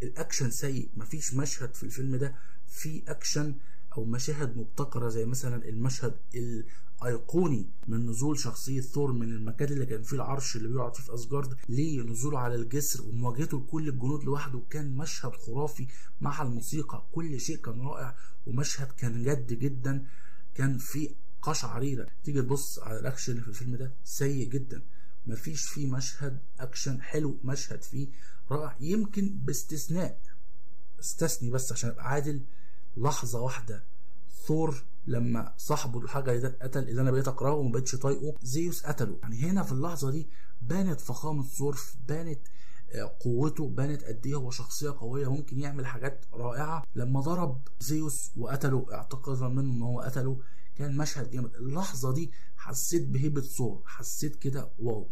الأكشن 0.02 0.50
سيء 0.50 0.88
مفيش 0.96 1.34
مشهد 1.34 1.74
في 1.74 1.82
الفيلم 1.82 2.16
ده 2.16 2.34
فيه 2.66 3.02
أكشن 3.08 3.54
أو 3.96 4.04
مشاهد 4.04 4.56
مبتكرة 4.56 5.08
زي 5.08 5.24
مثلا 5.24 5.68
المشهد 5.68 6.16
الأيقوني 6.34 7.66
من 7.88 8.06
نزول 8.10 8.38
شخصية 8.38 8.80
ثور 8.80 9.12
من 9.12 9.32
المكان 9.32 9.68
اللي 9.72 9.86
كان 9.86 10.02
فيه 10.02 10.16
العرش 10.16 10.56
اللي 10.56 10.68
بيقعد 10.68 10.94
فيه 10.96 11.02
في 11.02 11.14
اسجارد 11.14 11.54
لنزوله 11.68 12.38
على 12.38 12.54
الجسر 12.54 13.02
ومواجهته 13.02 13.60
لكل 13.60 13.88
الجنود 13.88 14.24
لوحده. 14.24 14.62
كان 14.70 14.96
مشهد 14.96 15.32
خرافي 15.32 15.86
مع 16.20 16.42
الموسيقى. 16.42 17.06
كل 17.12 17.40
شيء 17.40 17.56
كان 17.56 17.80
رائع 17.80 18.16
ومشهد 18.46 18.92
كان 18.92 19.22
جد 19.22 19.52
جدا. 19.52 20.06
كان 20.54 20.78
فيه 20.78 21.10
قشعريرة. 21.42 22.06
تيجي 22.24 22.42
تبص 22.42 22.78
على 22.78 23.00
الأكشن 23.00 23.40
في 23.40 23.48
الفيلم 23.48 23.76
ده 23.76 23.92
سيء 24.04 24.48
جدا. 24.48 24.82
مفيش 25.26 25.66
فيه 25.66 25.86
مشهد 25.86 26.38
اكشن 26.60 27.02
حلو 27.02 27.38
مشهد 27.44 27.82
فيه 27.82 28.08
رائع. 28.50 28.76
يمكن 28.80 29.38
باستثناء 29.44 30.18
استثني 31.00 31.50
بس 31.50 31.72
عشان 31.72 31.90
أبقى 31.90 32.08
عادل 32.08 32.40
لحظة 32.96 33.40
واحدة 33.40 33.84
ثور 34.46 34.84
لما 35.06 35.54
صاحبه 35.56 35.98
الحاجة 36.00 36.32
اللي 36.32 36.48
قتل 36.48 36.88
اللي 36.88 37.00
أنا 37.00 37.10
بقيت 37.10 37.28
أكرهه 37.28 37.54
وما 37.54 37.72
بقتش 37.72 37.94
طايقه 37.96 38.34
زيوس 38.42 38.82
قتله. 38.86 39.18
يعني 39.22 39.40
هنا 39.40 39.62
في 39.62 39.72
اللحظة 39.72 40.10
دي 40.10 40.28
بانت 40.62 41.00
فخامة 41.00 41.42
ثور 41.44 41.80
بانت 42.08 42.40
قوته 43.20 43.68
بانت 43.68 44.04
قد 44.04 44.26
إيه 44.26 44.34
هو 44.34 44.50
شخصية 44.50 44.90
قوية 44.90 45.28
ممكن 45.30 45.60
يعمل 45.60 45.86
حاجات 45.86 46.24
رائعة. 46.32 46.84
لما 46.94 47.20
ضرب 47.20 47.60
زيوس 47.80 48.30
وقتله 48.36 48.86
اعتقادا 48.92 49.48
منه 49.48 49.72
إن 49.72 49.82
هو 49.82 50.00
قتله 50.00 50.40
كان 50.78 50.96
مشهد 50.96 51.30
جامد. 51.30 51.54
اللحظة 51.54 52.14
دي 52.14 52.30
حسيت 52.56 53.02
بهيبة 53.08 53.40
ثور 53.40 53.82
حسيت 53.86 54.36
كده 54.36 54.70
wow. 54.78 55.08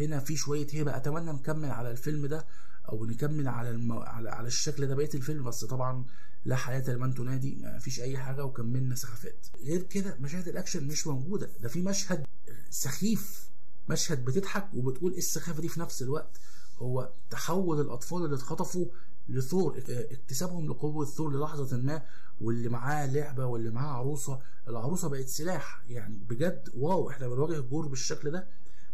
هنا 0.00 0.18
في 0.18 0.36
شوية 0.36 0.66
هيبة. 0.70 0.96
أتمنى 0.96 1.32
نكمل 1.32 1.70
على 1.70 1.90
الفيلم 1.90 2.26
ده 2.26 2.46
أو 2.88 3.04
نكمل 3.04 3.48
على 3.48 3.70
المو... 3.70 4.00
على 4.00 4.30
على 4.30 4.46
الشكل 4.46 4.86
ده 4.86 4.94
بقية 4.94 5.10
الفيلم 5.14 5.44
بس 5.44 5.64
طبعا 5.64 6.04
لا 6.44 6.56
حياة 6.56 6.90
لمن 6.90 7.14
تنادي 7.14 7.56
ما 7.56 7.78
فيش 7.78 8.00
أي 8.00 8.18
حاجة 8.18 8.44
وكملنا 8.44 8.94
سخافات. 8.94 9.46
غير 9.64 9.82
كده 9.82 10.16
مشاهد 10.20 10.48
الأكشن 10.48 10.86
مش 10.86 11.06
موجودة. 11.06 11.50
ده 11.60 11.68
في 11.68 11.82
مشهد 11.82 12.26
سخيف 12.70 13.48
مشهد 13.88 14.24
بتضحك 14.24 14.68
وبتقول 14.74 15.12
إيه 15.12 15.18
السخافة 15.18 15.60
دي 15.60 15.68
في 15.68 15.80
نفس 15.80 16.02
الوقت. 16.02 16.40
هو 16.78 17.12
تحول 17.30 17.80
الأطفال 17.80 18.24
اللي 18.24 18.36
اتخطفوا 18.36 18.86
لثور 19.28 19.78
اكتسابهم 19.88 20.68
لقوة 20.68 21.04
ثور 21.04 21.32
للحظة 21.32 21.76
ما 21.76 22.02
واللي 22.40 22.68
معاه 22.68 23.06
لعبة 23.06 23.46
واللي 23.46 23.70
معاه 23.70 23.92
عروسة. 23.98 24.38
العروسة 24.68 25.08
بقت 25.08 25.28
سلاح 25.28 25.82
يعني 25.88 26.16
بجد 26.28 26.68
wow. 26.76 27.10
إحنا 27.10 27.28
بنواجه 27.28 27.58
الجور 27.58 27.86
بالشكل 27.88 28.30
ده 28.30 28.48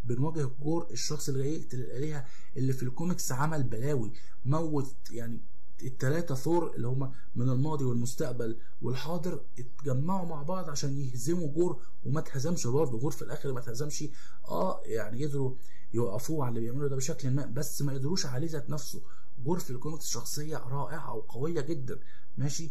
بنواجه 0.05 0.45
الجور 0.45 0.87
الشخص 0.91 1.29
اللي 1.29 1.43
جاي 1.43 1.61
يقتل 1.61 1.81
الآلهة 1.81 2.25
اللي 2.57 2.73
في 2.73 2.83
الكوميكس 2.83 3.33
عمل 3.33 3.63
بلاوي 3.63 4.13
موت 4.45 4.95
يعني 5.11 5.41
التلاتة 5.83 6.35
ثور 6.35 6.75
اللي 6.75 6.87
هما 6.89 7.13
من 7.37 7.49
الماضي 7.51 7.85
والمستقبل 7.85 8.59
والحاضر 8.83 9.41
اتجمعوا 9.59 10.27
مع 10.29 10.43
بعض 10.43 10.71
عشان 10.71 10.99
يهزموا 10.99 11.49
جور 11.49 11.81
وما 12.05 12.21
اتهزمش 12.21 12.67
برضه. 12.67 12.99
جور 12.99 13.11
في 13.11 13.23
الآخر 13.23 13.53
ما 13.53 13.59
اتهزمش 13.61 14.05
آه 14.49 14.81
يعني 14.85 15.25
قدروا 15.27 15.55
يوقفوه 15.95 16.45
على 16.45 16.49
اللي 16.59 16.61
بيعملوا 16.61 16.89
ده 16.89 16.97
بشكل 16.97 17.31
ما 17.31 17.47
بس 17.47 17.83
ما 17.83 17.93
قدروش 17.93 18.27
عليه 18.27 18.49
ذات 18.49 18.71
نفسه. 18.71 19.03
جور 19.45 19.59
في 19.59 19.71
الكوميكس 19.71 20.07
شخصية 20.07 20.57
رائعة 20.57 21.15
وقوية 21.15 21.61
جدا. 21.61 21.99
ماشي؟ 22.39 22.71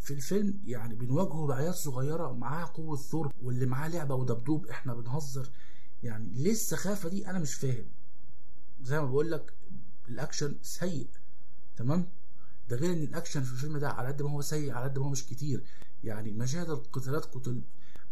في 0.00 0.14
الفيلم 0.14 0.60
يعني 0.64 0.94
بنواجهه 0.94 1.46
بعيال 1.46 1.74
صغيرة 1.74 2.32
معاها 2.32 2.64
قوة 2.66 2.96
ثور 2.96 3.32
واللي 3.42 3.66
معاه 3.66 3.88
لعبة 3.88 4.14
ودبدوب. 4.14 4.66
إحنا 4.66 4.94
بنهزر. 4.94 5.50
يعني 6.02 6.28
ليه 6.34 6.50
السخافة 6.52 7.08
دي 7.08 7.26
أنا 7.30 7.38
مش 7.38 7.54
فاهم. 7.54 7.86
زي 8.82 9.00
ما 9.00 9.06
بقول 9.06 9.30
لك 9.30 9.54
الأكشن 10.08 10.56
سيء. 10.62 11.08
تمام؟ 11.76 12.08
ده 12.70 12.76
غير 12.76 12.92
إن 12.92 13.02
الأكشن 13.02 13.42
في 13.42 13.52
الفيلم 13.52 13.78
ده 13.78 13.88
على 13.90 14.08
قد 14.08 14.22
ما 14.22 14.30
هو 14.30 14.40
سيء 14.42 14.72
على 14.72 14.84
قد 14.84 14.98
ما 14.98 15.04
هو 15.04 15.08
مش 15.10 15.26
كتير. 15.26 15.62
يعني 16.04 16.30
مشاهد 16.32 16.70
القتالات 16.70 17.24
قتل 17.24 17.62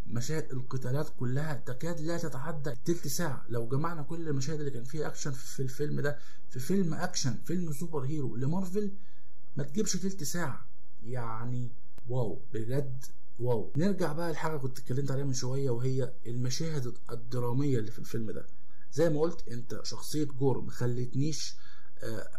مشاهد 0.06 0.52
القتالات 0.52 1.08
كلها 1.16 1.54
تكاد 1.66 2.00
لا 2.00 2.18
تتعدى 2.18 2.75
تلت 2.84 3.08
ساعة. 3.08 3.44
لو 3.48 3.68
جمعنا 3.68 4.02
كل 4.02 4.28
المشاهد 4.28 4.58
اللي 4.58 4.70
كان 4.70 4.84
فيها 4.84 5.06
أكشن 5.06 5.30
في 5.32 5.60
الفيلم 5.62 6.00
ده 6.00 6.18
في 6.50 6.58
فيلم 6.60 6.94
أكشن 6.94 7.34
فيلم 7.44 7.72
superhero 7.73 8.37
لمارفل 8.36 8.92
ما 9.56 9.62
تجيبش 9.64 9.92
تلت 9.96 10.25
ساعة. 10.25 10.66
يعني 11.04 11.70
wow 12.08 12.40
بجد 12.54 13.04
wow. 13.40 13.73
نرجع 13.76 14.12
بقى 14.12 14.32
لحاجة 14.32 14.56
كنت 14.56 14.78
اتكلمت 14.78 15.10
عليها 15.10 15.25
من 15.25 15.34
شوية 15.34 15.70
وهي 15.70 16.12
المشاهد 16.26 16.94
الدرامية 17.10 17.78
اللي 17.78 17.90
في 17.90 17.98
الفيلم 17.98 18.30
ده. 18.30 18.46
زي 18.92 19.10
ما 19.10 19.20
قلت 19.20 19.48
أنت 19.48 19.80
شخصية 19.84 20.25
جور 20.25 20.60
ما 20.60 20.70
خلتنيش 20.70 21.54
آه، 21.54 21.66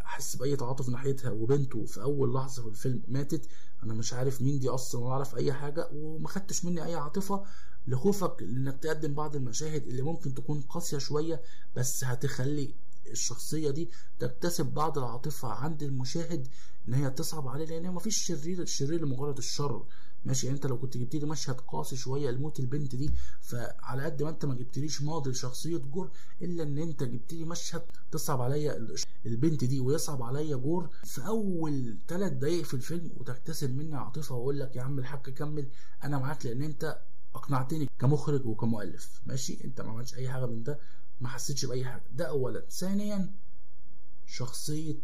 أحس 0.05 0.35
بأي 0.35 0.55
تعاطف 0.55 0.89
ناحيتها. 0.89 1.31
وبنته 1.31 1.85
في 1.85 2.01
أول 2.01 2.33
لحظة 2.33 2.61
في 2.61 2.67
الفيلم 2.69 3.03
ماتت. 3.07 3.47
أنا 3.83 3.93
مش 3.93 4.13
عارف 4.13 4.41
مين 4.41 4.59
دي 4.59 4.69
أصلا 4.69 5.01
ولا 5.01 5.13
أعرف 5.13 5.35
أي 5.35 5.53
حاجة. 5.53 5.89
وما 5.93 6.27
خدتش 6.27 6.65
مني 6.65 6.85
أي 6.85 6.95
عاطفة 6.95 7.43
لخوفك 7.87 8.41
إنك 8.41 8.77
تقدم 8.79 9.13
بعض 9.13 9.35
المشاهد 9.35 9.87
اللي 9.87 10.01
ممكن 10.01 10.33
تكون 10.33 10.61
قاسية 10.61 10.97
شوية 10.97 11.41
بس 11.75 12.03
هتخلي 12.03 12.73
الشخصية 13.11 13.71
دي 13.71 13.89
تكتسب 14.19 14.65
بعض 14.65 14.97
العاطفة 14.97 15.47
عند 15.47 15.83
المشاهد 15.83 16.47
إن 16.87 16.93
هي 16.93 17.09
تصعب 17.09 17.47
عليه 17.47 17.65
لأن 17.65 17.91
مفيش 17.91 18.17
شرير 18.17 18.61
الشرير 18.61 19.01
لمجرد 19.05 19.37
الشر. 19.37 19.85
ماشي 20.27 20.49
انت 20.49 20.65
لو 20.65 20.77
كنت 20.77 20.97
جبت 20.97 21.15
لي 21.15 21.25
مشهد 21.25 21.55
قاسي 21.55 21.95
شوية 21.95 22.29
لموت 22.31 22.59
البنت 22.59 22.95
دي 22.95 23.11
فعلى 23.41 24.03
قد 24.05 24.23
ما 24.23 24.29
انت 24.29 24.45
ما 24.45 24.53
جبتليش 24.55 25.01
ماضي 25.01 25.29
لشخصية 25.29 25.77
جور 25.77 26.11
إلا 26.41 26.63
إن 26.63 26.77
انت 26.77 27.03
جبت 27.03 27.33
لي 27.33 27.45
مشهد 27.45 27.81
تصعب 28.11 28.41
عليا 28.41 28.87
البنت 29.25 29.63
دي 29.63 29.79
ويصعب 29.79 30.23
عليا 30.23 30.55
جور 30.55 30.89
في 31.03 31.27
أول 31.27 31.97
ثلاث 32.07 32.31
دقايق 32.31 32.63
في 32.63 32.73
الفيلم 32.73 33.11
وتكتسب 33.17 33.77
مني 33.77 33.95
عاطفة 33.95 34.35
وأقول 34.35 34.59
لك 34.59 34.75
يا 34.75 34.81
عم 34.81 34.99
الحاج 34.99 35.19
كمل 35.21 35.67
أنا 36.03 36.17
معاك 36.17 36.45
لأن 36.45 36.61
انت 36.61 36.99
أقنعتني 37.35 37.89
كمخرج 37.99 38.45
وكمؤلف. 38.45 39.21
ماشي؟ 39.25 39.63
انت 39.63 39.81
ما 39.81 39.91
عملتش 39.91 40.15
أي 40.15 40.29
حاجة 40.29 40.45
من 40.45 40.63
ده 40.63 40.79
ما 41.21 41.29
حسيتش 41.29 41.65
بأي 41.65 41.85
حاجة. 41.85 42.03
ده 42.13 42.25
اولا. 42.25 42.65
ثانيا 42.69 43.33
شخصية 44.25 44.95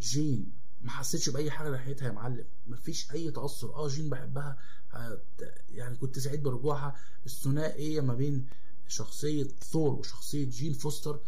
جين. 0.00 0.52
ما 0.82 0.90
حسيتش 0.90 1.28
بأي 1.28 1.50
حاجة 1.50 1.70
ناحيتها 1.70 2.06
يا 2.08 2.12
معلم. 2.12 2.44
مفيش 2.66 3.10
أي 3.12 3.30
تأثر. 3.30 3.74
آه 3.74 3.88
جين 3.88 4.10
بحبها. 4.10 4.58
يعني 5.68 5.96
كنت 5.96 6.18
سعيد 6.18 6.42
برجوعها. 6.42 6.96
الثنائيه 7.26 8.00
ما 8.00 8.14
بين 8.14 8.46
شخصية 8.88 9.48
ثور 9.70 9.92
وشخصية 9.92 10.44
جين 10.44 10.72
فوستر؟ 10.72 11.20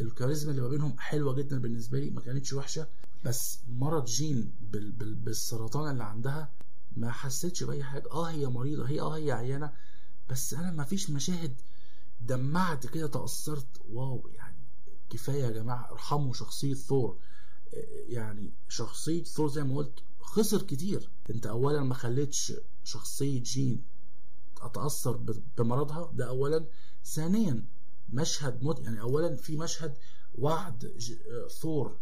الكاريزما 0.00 0.50
اللي 0.50 0.62
ما 0.62 0.68
بينهم 0.68 0.98
حلوة 0.98 1.34
جدا 1.34 1.58
بالنسبة 1.60 2.00
لي 2.00 2.10
ما 2.10 2.20
كانتش 2.20 2.52
وحشة. 2.52 2.88
بس 3.24 3.58
مرض 3.68 4.04
جين 4.04 4.52
بال 4.60 4.92
بال 4.92 5.14
بالسرطان 5.14 5.90
اللي 5.90 6.04
عندها 6.04 6.52
ما 6.96 7.10
حسيتش 7.10 7.62
بأي 7.62 7.84
حاجة. 7.84 8.10
آه 8.10 8.30
هي 8.30 8.46
مريضة. 8.46 8.88
هي 8.88 9.00
آه 9.00 9.16
هي 9.16 9.32
عيانة. 9.32 9.72
بس 10.30 10.54
أنا 10.54 10.70
ما 10.70 10.84
فيش 10.84 11.10
مشاهد 11.10 11.60
دمعت 12.20 12.86
كده 12.86 13.06
تأثرت. 13.06 13.66
wow 13.88 14.28
يعني 14.34 14.56
كفاية 15.10 15.44
يا 15.44 15.50
جماعة. 15.50 15.90
ارحموا 15.92 16.34
شخصية 16.34 16.74
ثور. 16.74 17.18
يعني 18.08 18.52
شخصية 18.68 19.24
ثور 19.24 19.48
زي 19.48 19.64
ما 19.64 19.76
قلت 19.76 19.98
خسر 20.20 20.62
كتير. 20.62 21.10
انت 21.30 21.46
اولا 21.46 21.82
ما 21.82 21.94
خليتش 21.94 22.52
شخصية 22.84 23.42
جين 23.42 23.84
اتأثر 24.60 25.16
بمرضها 25.58 26.12
ده 26.14 26.28
اولا. 26.28 26.66
ثانيا 27.04 27.64
مشهد 28.12 28.62
مد 28.64 28.78
يعني 28.84 29.00
اولا 29.00 29.36
في 29.36 29.56
مشهد 29.56 29.96
وعد 30.38 30.92
ثور 31.60 31.98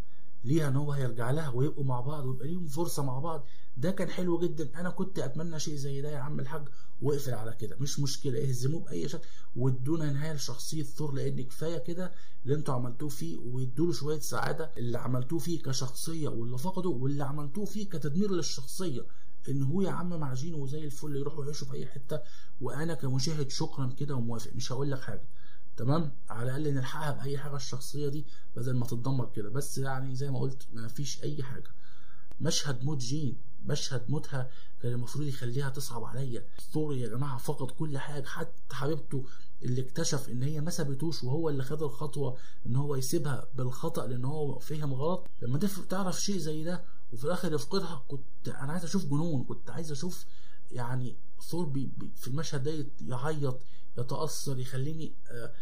ليها 0.47 0.69
ان 0.69 0.77
هو 0.77 0.93
هيرجع 0.93 1.31
لها 1.31 1.49
ويبقوا 1.49 1.85
مع 1.85 2.01
بعض 2.01 2.25
ويبقى 2.27 2.47
ليهم 2.49 2.67
فرصة 2.67 3.03
مع 3.03 3.19
بعض. 3.19 3.47
ده 3.77 3.91
كان 3.91 4.09
حلو 4.11 4.39
جدا. 4.39 4.81
أنا 4.81 4.91
كنت 4.91 5.19
أتمنى 5.19 5.61
شيء 5.61 5.75
زي 5.77 6.01
ده 6.03 6.11
يا 6.11 6.19
عم 6.19 6.41
الحاج. 6.41 6.69
واقفل 7.03 7.35
على 7.35 7.53
كده. 7.61 7.77
مش 7.81 8.01
مشكلة. 8.01 8.49
اهزموه 8.49 8.81
بأي 8.81 9.09
شكل. 9.09 9.25
وادونا 9.57 10.13
نهاية 10.13 10.33
لشخصية 10.33 10.83
ثور 10.83 11.15
لأن 11.15 11.43
كفاية 11.45 11.79
كده 11.79 12.13
اللي 12.45 12.55
أنتوا 12.55 12.75
عملتوه 12.75 13.09
فيه. 13.09 13.37
وادوا 13.39 13.87
له 13.87 13.93
شوية 13.93 14.19
سعادة. 14.19 14.71
اللي 14.77 14.99
عملتوه 14.99 15.39
فيه 15.39 15.63
كشخصية 15.63 16.29
واللي 16.29 16.59
فقده 16.59 16.89
واللي 16.89 17.25
عملتوه 17.25 17.65
فيه 17.65 17.89
كتدمير 17.89 18.31
للشخصية. 18.31 19.07
إن 19.49 19.63
هو 19.63 19.83
يا 19.83 19.91
عم 19.91 20.21
مع 20.21 20.35
جين 20.35 20.55
وزي 20.55 20.85
الفل 20.85 21.17
يروحوا 21.17 21.45
يعيشوا 21.45 21.67
في 21.67 21.75
أي 21.75 21.87
حتة. 21.87 22.21
وأنا 22.61 22.95
كمشاهد 22.95 23.51
شكرا 23.51 23.87
كده 23.99 24.15
وموافق. 24.15 24.51
مش 24.55 24.73
هقول 24.73 24.91
لك 24.91 25.01
حاجة. 25.01 25.29
تمام؟ 25.77 26.13
على 26.31 26.57
الأقل 26.57 26.75
نلحقها 26.75 27.11
بأي 27.11 27.39
حاجة 27.39 27.57
الشخصية 27.57 28.09
دي 28.09 28.27
بدل 28.57 28.77
ما 28.77 28.87
تتدمر 28.87 29.31
كده. 29.37 29.51
بس 29.51 29.79
يعني 29.79 30.15
زي 30.15 30.31
ما 30.31 30.39
قلت 30.39 30.67
ما 30.73 30.89
فيش 30.89 31.23
أي 31.23 31.43
حاجة. 31.43 31.71
مشهد 32.41 32.85
موت 32.85 32.99
جين. 32.99 33.37
مشهد 33.67 34.11
موتها 34.11 34.51
كان 34.83 34.93
المفروض 34.93 35.27
يخليها 35.27 35.71
تصعب 35.71 36.05
عليا. 36.05 36.47
ثور 36.73 36.95
يا 36.95 37.09
جماعة 37.09 37.39
فقد 37.39 37.71
كل 37.71 37.99
حاجة. 37.99 38.25
حتى 38.27 38.53
حبيبته 38.75 39.25
اللي 39.63 39.81
اكتشف 39.81 40.29
إن 40.29 40.43
هي 40.43 40.61
ما 40.61 40.71
سابتوش 40.71 41.25
وهو 41.25 41.49
اللي 41.49 41.63
خد 41.65 41.83
الخطوة 41.83 42.37
إن 42.67 42.77
هو 42.77 42.97
يسيبها 42.97 43.49
بالخطأ 43.55 44.07
لأن 44.07 44.25
هو 44.25 44.59
فهم 44.59 44.95
غلط. 44.95 45.27
لما 45.43 45.59
تعرف 45.89 46.21
شيء 46.23 46.39
زي 46.39 46.65
ده 46.65 46.85
وفي 47.13 47.25
الآخر 47.25 47.53
يفقدها 47.53 48.05
كنت 48.09 48.49
أنا 48.49 48.73
عايز 48.73 48.85
أشوف 48.85 49.05
جنون. 49.07 49.45
كنت 49.45 49.71
عايز 49.71 49.93
أشوف 49.93 50.25
يعني 50.71 51.17
ثور 51.49 51.73
في 52.17 52.29
المشهد 52.29 52.63
ده 52.63 52.87
يعيط 53.09 53.59
يتأثر 53.99 54.59
يخليني 54.59 55.13
آه 55.31 55.53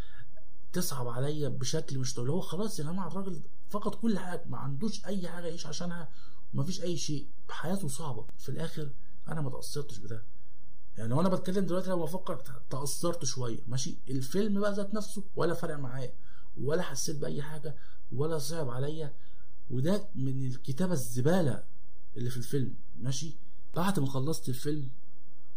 تصعب 0.73 1.09
عليا 1.09 1.49
بشكل 1.49 1.99
مش 1.99 2.15
طبيعي. 2.15 2.33
هو 2.35 2.41
خلاص 2.41 2.79
يا 2.79 2.85
جماعة 2.85 3.09
الراجل 3.09 3.41
فقد 3.71 3.95
كل 3.95 4.19
حاجة 4.19 4.45
ما 4.47 4.59
عندوش 4.59 5.07
أي 5.07 5.29
حاجة 5.29 5.47
يعيش 5.47 5.67
عشانها 5.67 6.09
ومفيش 6.55 6.83
أي 6.83 6.97
شيء. 6.97 7.27
حياته 7.49 7.89
صعبة. 7.89 8.27
في 8.39 8.49
الآخر 8.49 8.91
أنا 9.29 9.41
ما 9.41 9.51
تأثرتش 9.51 9.99
بده. 9.99 10.23
يعني 10.99 11.15
وأنا 11.15 11.29
بتكلم 11.29 11.67
دلوقتي 11.67 11.91
لما 11.91 12.05
بفكر 12.05 12.37
تأثرت 12.71 13.25
شوية 13.25 13.59
ماشي؟ 13.67 13.99
الفيلم 14.09 14.61
بقى 14.61 14.73
ذات 14.73 14.95
نفسه 14.95 15.23
ولا 15.37 15.55
فرق 15.55 15.77
معايا 15.77 16.13
ولا 16.61 16.83
حسيت 16.83 17.17
بأي 17.17 17.43
حاجة 17.43 17.77
ولا 18.13 18.39
صعب 18.39 18.69
عليا. 18.71 19.13
وده 19.71 20.09
من 20.15 20.47
الكتابة 20.47 20.93
الزبالة 20.93 21.65
اللي 22.17 22.31
في 22.31 22.37
الفيلم 22.37 22.75
ماشي؟ 23.01 23.37
بعد 23.77 24.01
ما 24.01 24.07
خلصت 24.07 24.49
الفيلم 24.49 24.89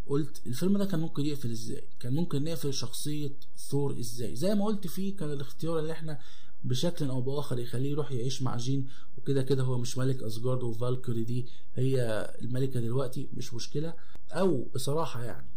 قلت 0.08 0.41
الفيلم 0.47 0.77
ده 0.77 0.86
كان 0.86 0.99
ممكن 0.99 1.25
يقفل 1.25 1.51
إزاي؟ 1.51 1.84
كان 1.99 2.13
ممكن 2.15 2.43
نقفل 2.43 2.73
شخصية 2.73 3.32
ثور 3.58 3.99
إزاي؟ 3.99 4.36
زي 4.36 4.56
ما 4.56 4.65
قلت 4.65 4.88
فيه 4.88 5.15
كان 5.15 5.32
الاختيار 5.32 5.80
اللي 5.80 5.91
إحنا 5.91 6.19
بشكل 6.63 7.10
أو 7.10 7.21
بآخر 7.21 7.60
يخليه 7.60 7.89
يروح 7.91 8.12
يعيش 8.12 8.41
مع 8.41 8.58
جين 8.58 8.88
وكده 9.17 9.43
كده 9.43 9.63
هو 9.63 9.77
مش 9.77 9.97
ملك 9.97 10.23
اسجارد 10.23 10.63
وفالكوري 10.63 11.23
دي 11.23 11.45
هي 11.75 12.01
الملكة 12.41 12.80
دلوقتي 12.80 13.27
مش 13.34 13.53
مشكلة. 13.53 13.93
أو 14.32 14.63
بصراحة 14.75 15.23
يعني 15.23 15.47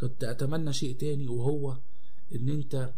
كنت 0.00 0.24
أتمنى 0.24 0.72
شيء 0.72 0.96
تاني 0.96 1.28
وهو 1.28 1.76
إن 2.34 2.48
أنت 2.48 2.92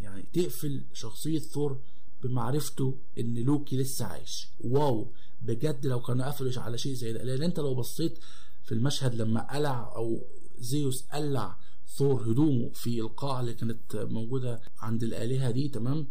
يعني 0.00 0.24
تقفل 0.32 0.82
شخصية 0.92 1.38
ثور 1.38 1.78
بمعرفته 2.22 2.98
إن 3.18 3.34
لوكي 3.34 3.76
لسه 3.76 4.04
عايش. 4.04 4.48
wow! 4.60 5.12
بجد 5.42 5.86
لو 5.86 6.00
كانوا 6.00 6.26
قفلوا 6.26 6.52
على 6.62 6.78
شيء 6.78 6.94
زي 6.94 7.12
ده. 7.12 7.22
لأن 7.22 7.42
أنت 7.42 7.60
لو 7.60 7.74
بصيت 7.74 8.18
في 8.64 8.72
المشهد 8.72 9.14
لما 9.14 9.54
قلع 9.54 9.92
أو 9.96 10.22
زيوس 10.58 11.02
قلع 11.12 11.56
ثور 11.96 12.22
هدومه 12.32 12.70
في 12.74 13.00
القاعة 13.00 13.40
اللي 13.40 13.54
كانت 13.54 13.96
موجودة 13.96 14.60
عند 14.78 15.02
الآلهة 15.02 15.50
دي 15.50 15.68
تمام؟ 15.68 16.06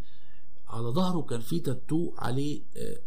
على 0.68 0.88
ظهره 0.88 1.22
كان 1.22 1.40
في 1.40 1.60
تاتو 1.60 2.12
عليه 2.18 2.62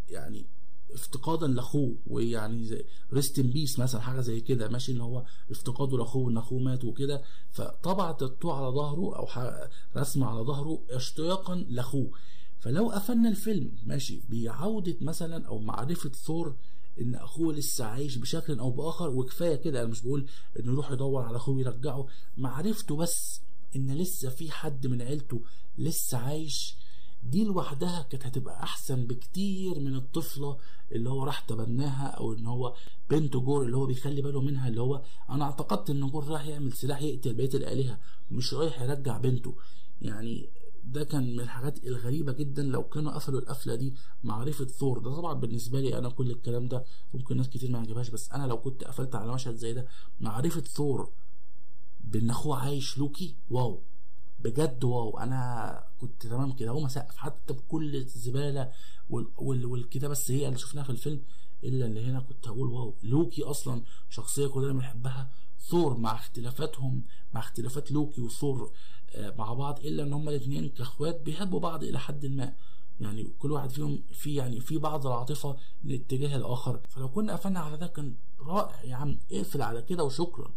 يعني 0.09 0.45
افتقادا 0.93 1.47
لأخوه 1.47 1.95
ويعني 2.07 2.85
rest 3.13 3.39
in 3.39 3.49
peace 3.49 3.79
مثلا 3.79 4.01
حاجة 4.01 4.21
زي 4.21 4.41
كده. 4.41 4.69
ماشي 4.69 4.91
إن 4.91 5.01
هو 5.01 5.25
افتقاده 5.51 5.97
لأخوه 5.97 6.29
ان 6.31 6.37
أخوه 6.37 6.59
مات 6.59 6.83
وكده. 6.85 7.21
فطبع 7.51 8.11
تاتو 8.11 8.51
على 8.51 8.67
ظهره 8.67 9.15
أو 9.15 9.27
رسم 9.97 10.23
على 10.23 10.39
ظهره 10.41 10.81
اشتياقا 10.89 11.55
لأخوه. 11.55 12.11
فلو 12.63 12.89
قفلنا 12.89 13.29
الفيلم 13.29 13.71
ماشي 13.85 14.21
بعودة 14.29 14.95
مثلا 15.01 15.47
أو 15.47 15.59
معرفة 15.59 16.09
ثور 16.09 16.55
إن 17.01 17.15
أخوه 17.15 17.53
لسه 17.53 17.85
عايش 17.85 18.17
بشكل 18.17 18.59
أو 18.59 18.71
بآخر 18.71 19.09
وكفاية 19.09 19.55
كده 19.55 19.81
أنا 19.81 19.89
مش 19.89 20.01
بقول 20.01 20.25
إنه 20.59 20.71
يروح 20.71 20.91
يدور 20.91 21.21
على 21.21 21.37
أخوه 21.37 21.59
يرجعه 21.59 22.07
معرفته 22.37 22.95
بس 22.95 23.41
إن 23.75 23.91
لسه 23.97 24.29
في 24.29 24.51
حد 24.51 24.87
من 24.87 25.01
عيلته 25.01 25.41
لسه 25.77 26.17
عايش 26.17 26.75
دي 27.23 27.43
لوحدها 27.43 28.01
كانت 28.09 28.25
هتبقى 28.25 28.63
أحسن 28.63 29.07
بكتير 29.07 29.79
من 29.79 29.95
الطفلة 29.95 30.57
اللي 30.91 31.09
هو 31.09 31.23
راح 31.23 31.39
تبناها 31.39 32.07
أو 32.07 32.33
إن 32.33 32.47
هو 32.47 32.75
بنت 33.09 33.37
جور 33.37 33.65
اللي 33.65 33.77
هو 33.77 33.85
بيخلي 33.85 34.21
باله 34.21 34.41
منها 34.41 34.67
اللي 34.67 34.81
هو 34.81 35.01
أنا 35.29 35.45
اعتقدت 35.45 35.89
إن 35.89 36.07
جور 36.09 36.27
راح 36.27 36.45
يعمل 36.47 36.73
سلاح 36.73 37.01
يقتل 37.01 37.33
بقية 37.33 37.53
الآلهة 37.53 37.99
مش 38.31 38.53
رايح 38.53 38.81
يرجع 38.81 39.17
بنته. 39.17 39.55
يعني 40.01 40.49
ده 40.85 41.03
كان 41.03 41.33
من 41.33 41.39
الحاجات 41.39 41.83
الغريبة 41.85 42.31
جدا 42.31 42.63
لو 42.63 42.83
كانوا 42.83 43.11
قفلوا 43.11 43.39
القفلة 43.41 43.75
دي 43.75 43.93
معرفة 44.23 44.65
ثور. 44.65 44.99
ده 44.99 45.15
طبعا 45.15 45.33
بالنسبة 45.33 45.81
لي 45.81 45.97
أنا 45.97 46.09
كل 46.09 46.31
الكلام 46.31 46.67
ده 46.67 46.83
ممكن 47.13 47.37
ناس 47.37 47.49
كتير 47.49 47.71
ما 47.71 47.77
يعجبهاش 47.77 48.09
بس 48.09 48.31
أنا 48.31 48.47
لو 48.47 48.57
كنت 48.61 48.83
قفلت 48.83 49.15
على 49.15 49.33
مشهد 49.33 49.55
زي 49.55 49.73
ده 49.73 49.87
معرفة 50.21 50.61
ثور 50.61 51.09
بإن 52.03 52.29
أخوه 52.29 52.57
عايش 52.59 52.97
لوكي 52.97 53.35
wow. 53.49 53.81
بجد 54.39 54.83
wow. 54.83 55.17
أنا 55.19 55.83
كنت 56.01 56.27
تمام 56.27 56.51
كده. 56.51 56.69
هو 56.71 56.79
مسقف 56.79 57.17
حتى 57.17 57.53
بكل 57.53 57.95
الزبالة 57.95 58.71
وال 59.09 59.27
وال 59.37 59.65
والكتابة 59.65 60.11
السيئة 60.11 60.47
اللي 60.47 60.59
شفناها 60.59 60.83
في 60.83 60.89
الفيلم 60.89 61.21
إلا 61.63 61.85
اللي 61.85 62.05
هنا 62.05 62.19
كنت 62.19 62.47
هقول 62.47 62.69
wow. 62.69 62.95
لوكي 63.03 63.43
أصلا 63.43 63.81
شخصية 64.09 64.47
كلنا 64.47 64.73
بنحبها. 64.73 65.29
ثور 65.59 65.97
مع 65.97 66.15
اختلافاتهم 66.15 67.03
مع 67.33 67.39
اختلافات 67.39 67.91
لوكي 67.91 68.21
وثور 68.21 68.71
مع 69.17 69.53
بعض 69.53 69.79
إلا 69.79 70.03
إن 70.03 70.13
هما 70.13 70.31
الاثنين 70.31 70.69
كإخوات 70.69 71.21
بيحبوا 71.21 71.59
بعض 71.59 71.83
إلى 71.83 71.99
حد 71.99 72.25
ما. 72.25 72.53
يعني 72.99 73.23
كل 73.39 73.51
واحد 73.51 73.69
فيهم 73.69 74.03
في 74.13 74.35
يعني 74.35 74.59
في 74.59 74.77
بعض 74.77 75.07
العاطفة 75.07 75.57
لاتجاه 75.83 76.35
الآخر. 76.37 76.79
فلو 76.89 77.09
كنا 77.09 77.33
قفلنا 77.33 77.59
على 77.59 77.77
ده 77.77 77.87
كان 77.87 78.15
رائع 78.39 78.83
يا 78.83 78.95
عم. 78.95 79.19
اقفل 79.31 79.61
على 79.61 79.81
كده 79.81 80.03
وشكرا. 80.03 80.51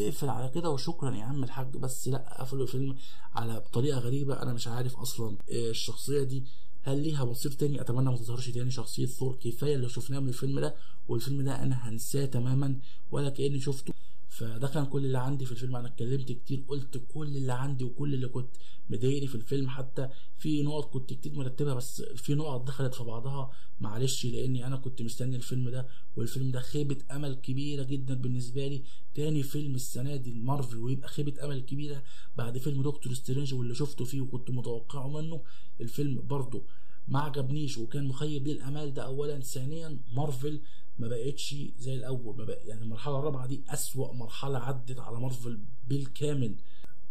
اقفل 0.00 0.28
على 0.28 0.48
كده 0.48 0.70
وشكرا 0.70 1.16
يا 1.16 1.24
عم 1.24 1.44
الحاج. 1.44 1.76
بس 1.76 2.08
لا 2.08 2.36
قفلوا 2.40 2.62
الفيلم 2.62 2.96
على 3.34 3.60
بطريقة 3.60 3.98
غريبة 3.98 4.42
أنا 4.42 4.52
مش 4.52 4.68
عارف 4.68 4.96
أصلا. 4.96 5.36
إيه 5.48 5.70
الشخصية 5.70 6.22
دي 6.22 6.44
هل 6.82 7.02
ليها 7.02 7.24
مصير 7.24 7.52
تاني؟ 7.52 7.80
أتمنى 7.80 8.10
ما 8.10 8.16
تظهرش 8.16 8.50
تاني 8.50 8.70
شخصية 8.70 9.06
ثور 9.06 9.36
كفايه 9.40 9.74
اللي 9.74 9.88
شفناه 9.88 10.18
من 10.20 10.28
الفيلم 10.28 10.60
ده. 10.60 10.74
والفيلم 11.08 11.42
ده 11.42 11.62
أنا 11.62 11.88
هنساه 11.88 12.26
تماما 12.26 12.76
ولا 13.10 13.30
كأني 13.30 13.60
شفته. 13.60 13.94
فده 14.34 14.68
كان 14.68 14.86
كل 14.86 15.04
اللي 15.04 15.18
عندي 15.18 15.46
في 15.46 15.52
الفيلم. 15.52 15.76
أنا 15.76 15.88
اتكلمت 15.88 16.32
كتير 16.32 16.64
قلت 16.68 17.02
كل 17.14 17.36
اللي 17.36 17.52
عندي 17.52 17.84
وكل 17.84 18.14
اللي 18.14 18.28
كنت 18.28 18.56
مضايقني 18.90 19.26
في 19.26 19.34
الفيلم. 19.34 19.68
حتى 19.68 20.08
في 20.38 20.62
نقط 20.62 20.92
كنت 20.92 21.12
كتير 21.12 21.34
مرتبها 21.34 21.74
بس 21.74 22.02
في 22.02 22.34
نقط 22.34 22.66
دخلت 22.66 22.94
في 22.94 23.04
بعضها. 23.04 23.50
معلش 23.80 24.26
لأني 24.26 24.66
أنا 24.66 24.76
كنت 24.76 25.02
مستني 25.02 25.36
الفيلم 25.36 25.68
ده 25.68 25.86
والفيلم 26.16 26.50
ده 26.50 26.60
خيبة 26.60 26.98
أمل 27.10 27.34
كبيرة 27.34 27.82
جدا 27.82 28.14
بالنسبة 28.14 28.68
لي. 28.68 28.82
تاني 29.14 29.42
فيلم 29.42 29.74
السنة 29.74 30.16
دي 30.16 30.30
المارفل 30.32 30.76
ويبقى 30.76 31.08
خيبة 31.08 31.44
أمل 31.44 31.60
كبيرة 31.60 32.02
بعد 32.36 32.58
فيلم 32.58 32.82
دكتور 32.82 33.14
سترينج 33.14 33.54
واللي 33.54 33.74
شفته 33.74 34.04
فيه 34.04 34.20
وكنت 34.20 34.50
متوقعه 34.50 35.08
منه. 35.08 35.42
الفيلم 35.80 36.22
برضه 36.26 36.62
ما 37.08 37.20
عجبنيش 37.20 37.78
وكان 37.78 38.04
مخيب 38.04 38.46
لي 38.46 38.52
الامال 38.52 38.94
ده 38.94 39.02
اولا. 39.04 39.40
ثانيا 39.40 39.98
مارفل 40.12 40.60
ما 40.98 41.08
بقتش 41.08 41.54
زي 41.78 41.94
الأول. 41.94 42.36
ما 42.36 42.44
بقى 42.44 42.66
يعني 42.66 42.82
المرحلة 42.82 43.18
الرابعة 43.18 43.46
دي 43.46 43.64
أسوأ 43.68 44.12
مرحلة 44.12 44.58
عدت 44.58 44.98
على 44.98 45.20
مارفل 45.20 45.58
بالكامل. 45.88 46.56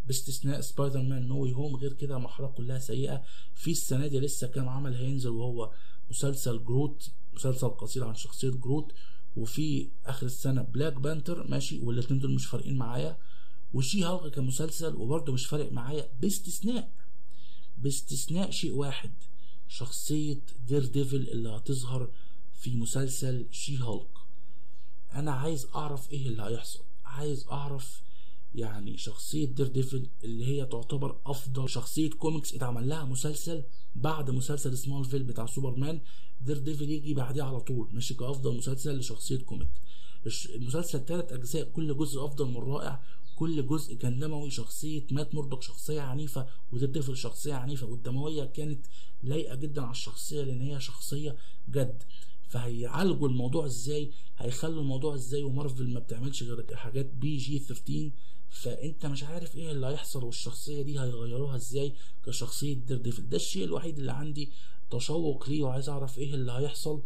باستثناء 0.08 0.62
Spider-Man 0.62 1.02
No 1.02 1.28
Way 1.28 1.46
Home. 1.46 1.76
غير 1.76 1.94
كده 1.94 2.18
المرحلة 2.18 2.48
كلها 2.48 2.80
سيئة. 2.80 3.24
في 3.54 3.72
السنة 3.72 4.08
دي 4.08 4.20
لسه 4.20 4.48
كام 4.48 4.70
عمل 4.70 4.96
هينزل 4.96 5.30
وهو 5.30 5.72
مسلسل 6.10 6.64
جروت 6.64 7.12
مسلسل 7.34 7.70
قصير 7.70 8.04
عن 8.04 8.16
شخصية 8.16 8.50
جروت. 8.50 8.92
وفي 9.36 9.90
آخر 10.06 10.26
السنة 10.26 10.62
Black 10.62 10.94
Panther 10.94 11.48
ماشي 11.48 11.80
والاتنين 11.80 12.20
دول 12.20 12.36
مش 12.36 12.46
فارقين 12.46 12.78
معايا. 12.78 13.18
و 13.74 14.04
She-Hulk 14.04 14.32
كمسلسل 14.36 14.96
وبرده 14.96 15.34
مش 15.34 15.46
فارق 15.46 15.72
معايا. 15.72 16.10
باستثناء 16.22 16.92
باستثناء 17.78 18.52
شيء 18.52 18.72
واحد 18.74 19.12
شخصية 19.68 20.42
Daredevil 20.68 21.16
اللي 21.16 21.50
هتظهر 21.50 22.10
في 22.64 22.76
مسلسل 22.76 23.46
She-Hulk 23.52 24.08
أنا 25.14 25.32
عايز 25.32 25.68
أعرف 25.76 26.12
إيه 26.12 26.28
اللي 26.28 26.44
هيحصل. 26.44 26.80
عايز 27.06 27.46
أعرف 27.52 28.02
يعني 28.56 28.98
شخصية 28.98 29.46
Daredevil 29.46 30.08
اللي 30.24 30.46
هي 30.46 30.66
تعتبر 30.66 31.18
أفضل 31.26 31.70
شخصية 31.70 32.10
كوميكس 32.10 32.56
اتعمل 32.56 32.90
لها 32.90 33.06
مسلسل 33.06 33.64
بعد 33.96 34.30
مسلسل 34.32 34.78
Smallville 34.78 35.24
بتاع 35.24 35.46
سوبرمان 35.46 36.02
Daredevil 36.42 36.90
يجي 36.90 37.14
بعديه 37.14 37.44
على 37.44 37.60
طول 37.60 37.90
ماشي 37.94 38.14
كأفضل 38.14 38.58
مسلسل 38.58 38.98
لشخصية 38.98 39.38
comic 39.38 39.72
المسلسل 40.56 41.06
تلات 41.06 41.32
أجزاء 41.32 41.70
كل 41.70 41.98
جزء 41.98 42.26
أفضل 42.26 42.48
من 42.48 42.58
رائع 42.58 43.04
كل 43.36 43.68
جزء 43.68 43.96
كان 43.96 44.20
دموي 44.20 44.52
شخصية 44.52 45.04
Matt 45.12 45.36
Murdock 45.36 45.62
شخصية 45.62 46.02
عنيفة 46.02 46.48
و 46.72 46.90
Daredevil 46.90 47.18
شخصية 47.18 47.54
عنيفة 47.54 47.88
والدموية 47.88 48.46
كانت 48.46 48.86
لايقة 49.24 49.56
جدا 49.56 49.82
على 49.82 49.92
الشخصية 49.92 50.44
لأن 50.44 50.62
هي 50.62 50.80
شخصية 50.80 51.36
جد. 51.70 52.04
فهيعالجوا 52.58 53.28
الموضوع 53.28 53.66
إزاي؟ 53.66 54.12
هيخلوا 54.38 54.82
الموضوع 54.82 55.16
إزاي؟ 55.16 55.44
ومارفل 55.44 55.88
ما 55.94 56.00
بتعملش 56.00 56.44
غير 56.44 56.76
حاجات 56.76 57.06
PG 57.06 57.60
13 57.60 58.12
فأنت 58.50 59.06
مش 59.06 59.24
عارف 59.24 59.56
إيه 59.56 59.72
اللي 59.72 59.88
هيحصل 59.88 60.24
والشخصية 60.24 60.82
دي 60.82 61.00
هيغيروها 61.00 61.56
إزاي 61.56 61.94
كشخصية 62.26 62.74
Daredevil 62.74 63.30
ده 63.30 63.38
الشيء 63.38 63.64
الوحيد 63.64 63.98
اللي 64.00 64.12
عندي 64.12 64.50
تشوق 64.92 65.50
ليه 65.50 65.64
وعايز 65.64 65.90
أعرف 65.90 66.18
إيه 66.20 66.34
اللي 66.34 66.52
هيحصل. 66.52 67.02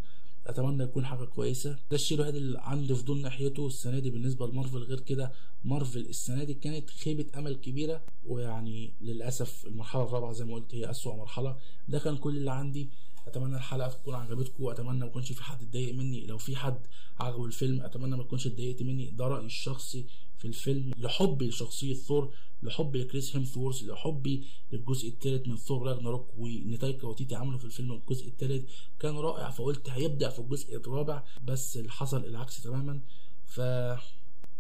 أتمنى 0.47 0.83
يكون 0.83 1.05
حاجة 1.05 1.23
كويسة. 1.25 1.71
ده 1.71 1.95
الشيء 1.95 2.17
الوحيد 2.17 2.35
اللي 2.35 2.59
عندي 2.59 2.95
فضول 2.95 3.21
ناحيته 3.21 3.67
السنة 3.67 3.99
دي 3.99 4.09
بالنسبة 4.09 4.47
لمارفل. 4.47 4.77
غير 4.77 4.99
كده 4.99 5.31
مارفل 5.63 5.99
السنة 5.99 6.43
دي 6.43 6.53
كانت 6.53 6.89
خيبة 6.89 7.25
أمل 7.39 7.55
كبيرة. 7.55 8.03
ويعني 8.25 8.93
للأسف 9.01 9.65
المرحلة 9.67 10.03
الرابعة 10.03 10.33
زي 10.33 10.45
ما 10.45 10.53
قلت 10.55 10.75
هي 10.75 10.89
أسوأ 10.91 11.15
مرحلة. 11.15 11.57
ده 11.87 11.99
كان 11.99 12.17
كل 12.17 12.37
اللي 12.37 12.51
عندي. 12.51 12.89
أتمنى 13.27 13.55
الحلقة 13.55 13.89
تكون 13.89 14.15
عجبتكم 14.15 14.63
وأتمنى 14.63 14.99
ما 14.99 15.05
يكونش 15.05 15.31
في 15.31 15.43
حد 15.43 15.61
اتضايق 15.61 15.93
مني. 15.93 16.25
لو 16.25 16.37
في 16.37 16.55
حد 16.55 16.79
عجبه 17.19 17.45
الفيلم 17.45 17.81
أتمنى 17.81 18.15
ما 18.17 18.23
تكونش 18.23 18.47
اتضايقت 18.47 18.83
مني. 18.83 19.09
ده 19.09 19.27
رأيي 19.27 19.45
الشخصي 19.45 20.05
في 20.37 20.45
الفيلم 20.45 20.91
لحبي 20.97 21.47
لشخصية 21.49 21.93
ثور 21.93 22.33
لحبي 22.63 22.99
لكريس 23.03 23.35
هيمثورث 23.35 23.83
لحبي 23.83 24.43
للجزء 24.71 25.07
الثالث 25.09 25.47
من 25.47 25.57
ثور 25.57 25.87
راجناروك 25.87 26.27
ونتايكا 26.37 27.07
وتيتي 27.07 27.35
عملوا 27.35 27.59
في 27.59 27.65
الفيلم 27.65 27.91
الجزء 27.91 28.27
الثالث 28.27 28.71
كان 28.99 29.15
رائع 29.15 29.49
فقلت 29.49 29.89
هيبدع 29.89 30.29
في 30.29 30.39
الجزء 30.39 30.75
الرابع 30.75 31.23
بس 31.43 31.77
اللي 31.77 31.89
حصل 31.91 32.25
العكس 32.25 32.61
تماما. 32.61 33.01
ف 33.45 33.61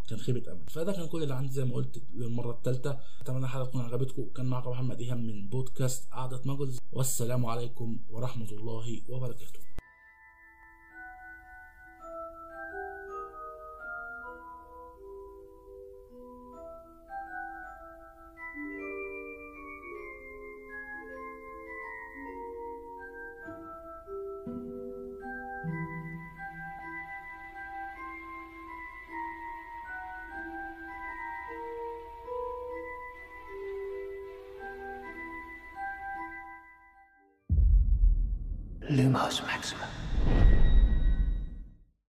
كان 0.09 0.19
خيبة 0.19 0.51
أمل. 0.51 0.63
فده 0.69 0.91
كان 0.93 1.07
كل 1.07 1.23
اللي 1.23 1.33
عندي 1.33 1.53
زي 1.53 1.65
ما 1.65 1.75
قلت 1.75 2.01
للمرة 2.13 2.51
الثالثة 2.51 2.99
أتمنى 3.21 3.45
الحلقة 3.45 3.65
تكون 3.65 3.81
عجبتكم. 3.81 4.29
كان 4.35 4.45
معكم 4.45 4.69
محمد 4.69 4.99
إيهام 4.99 5.27
من 5.27 5.47
بودكاست 5.47 6.11
قعدة 6.11 6.41
ماجلز 6.45 6.79
والسلام 6.91 7.45
عليكم 7.45 7.99
ورحمة 8.09 8.51
الله 8.51 9.01
وبركاته. 9.09 9.66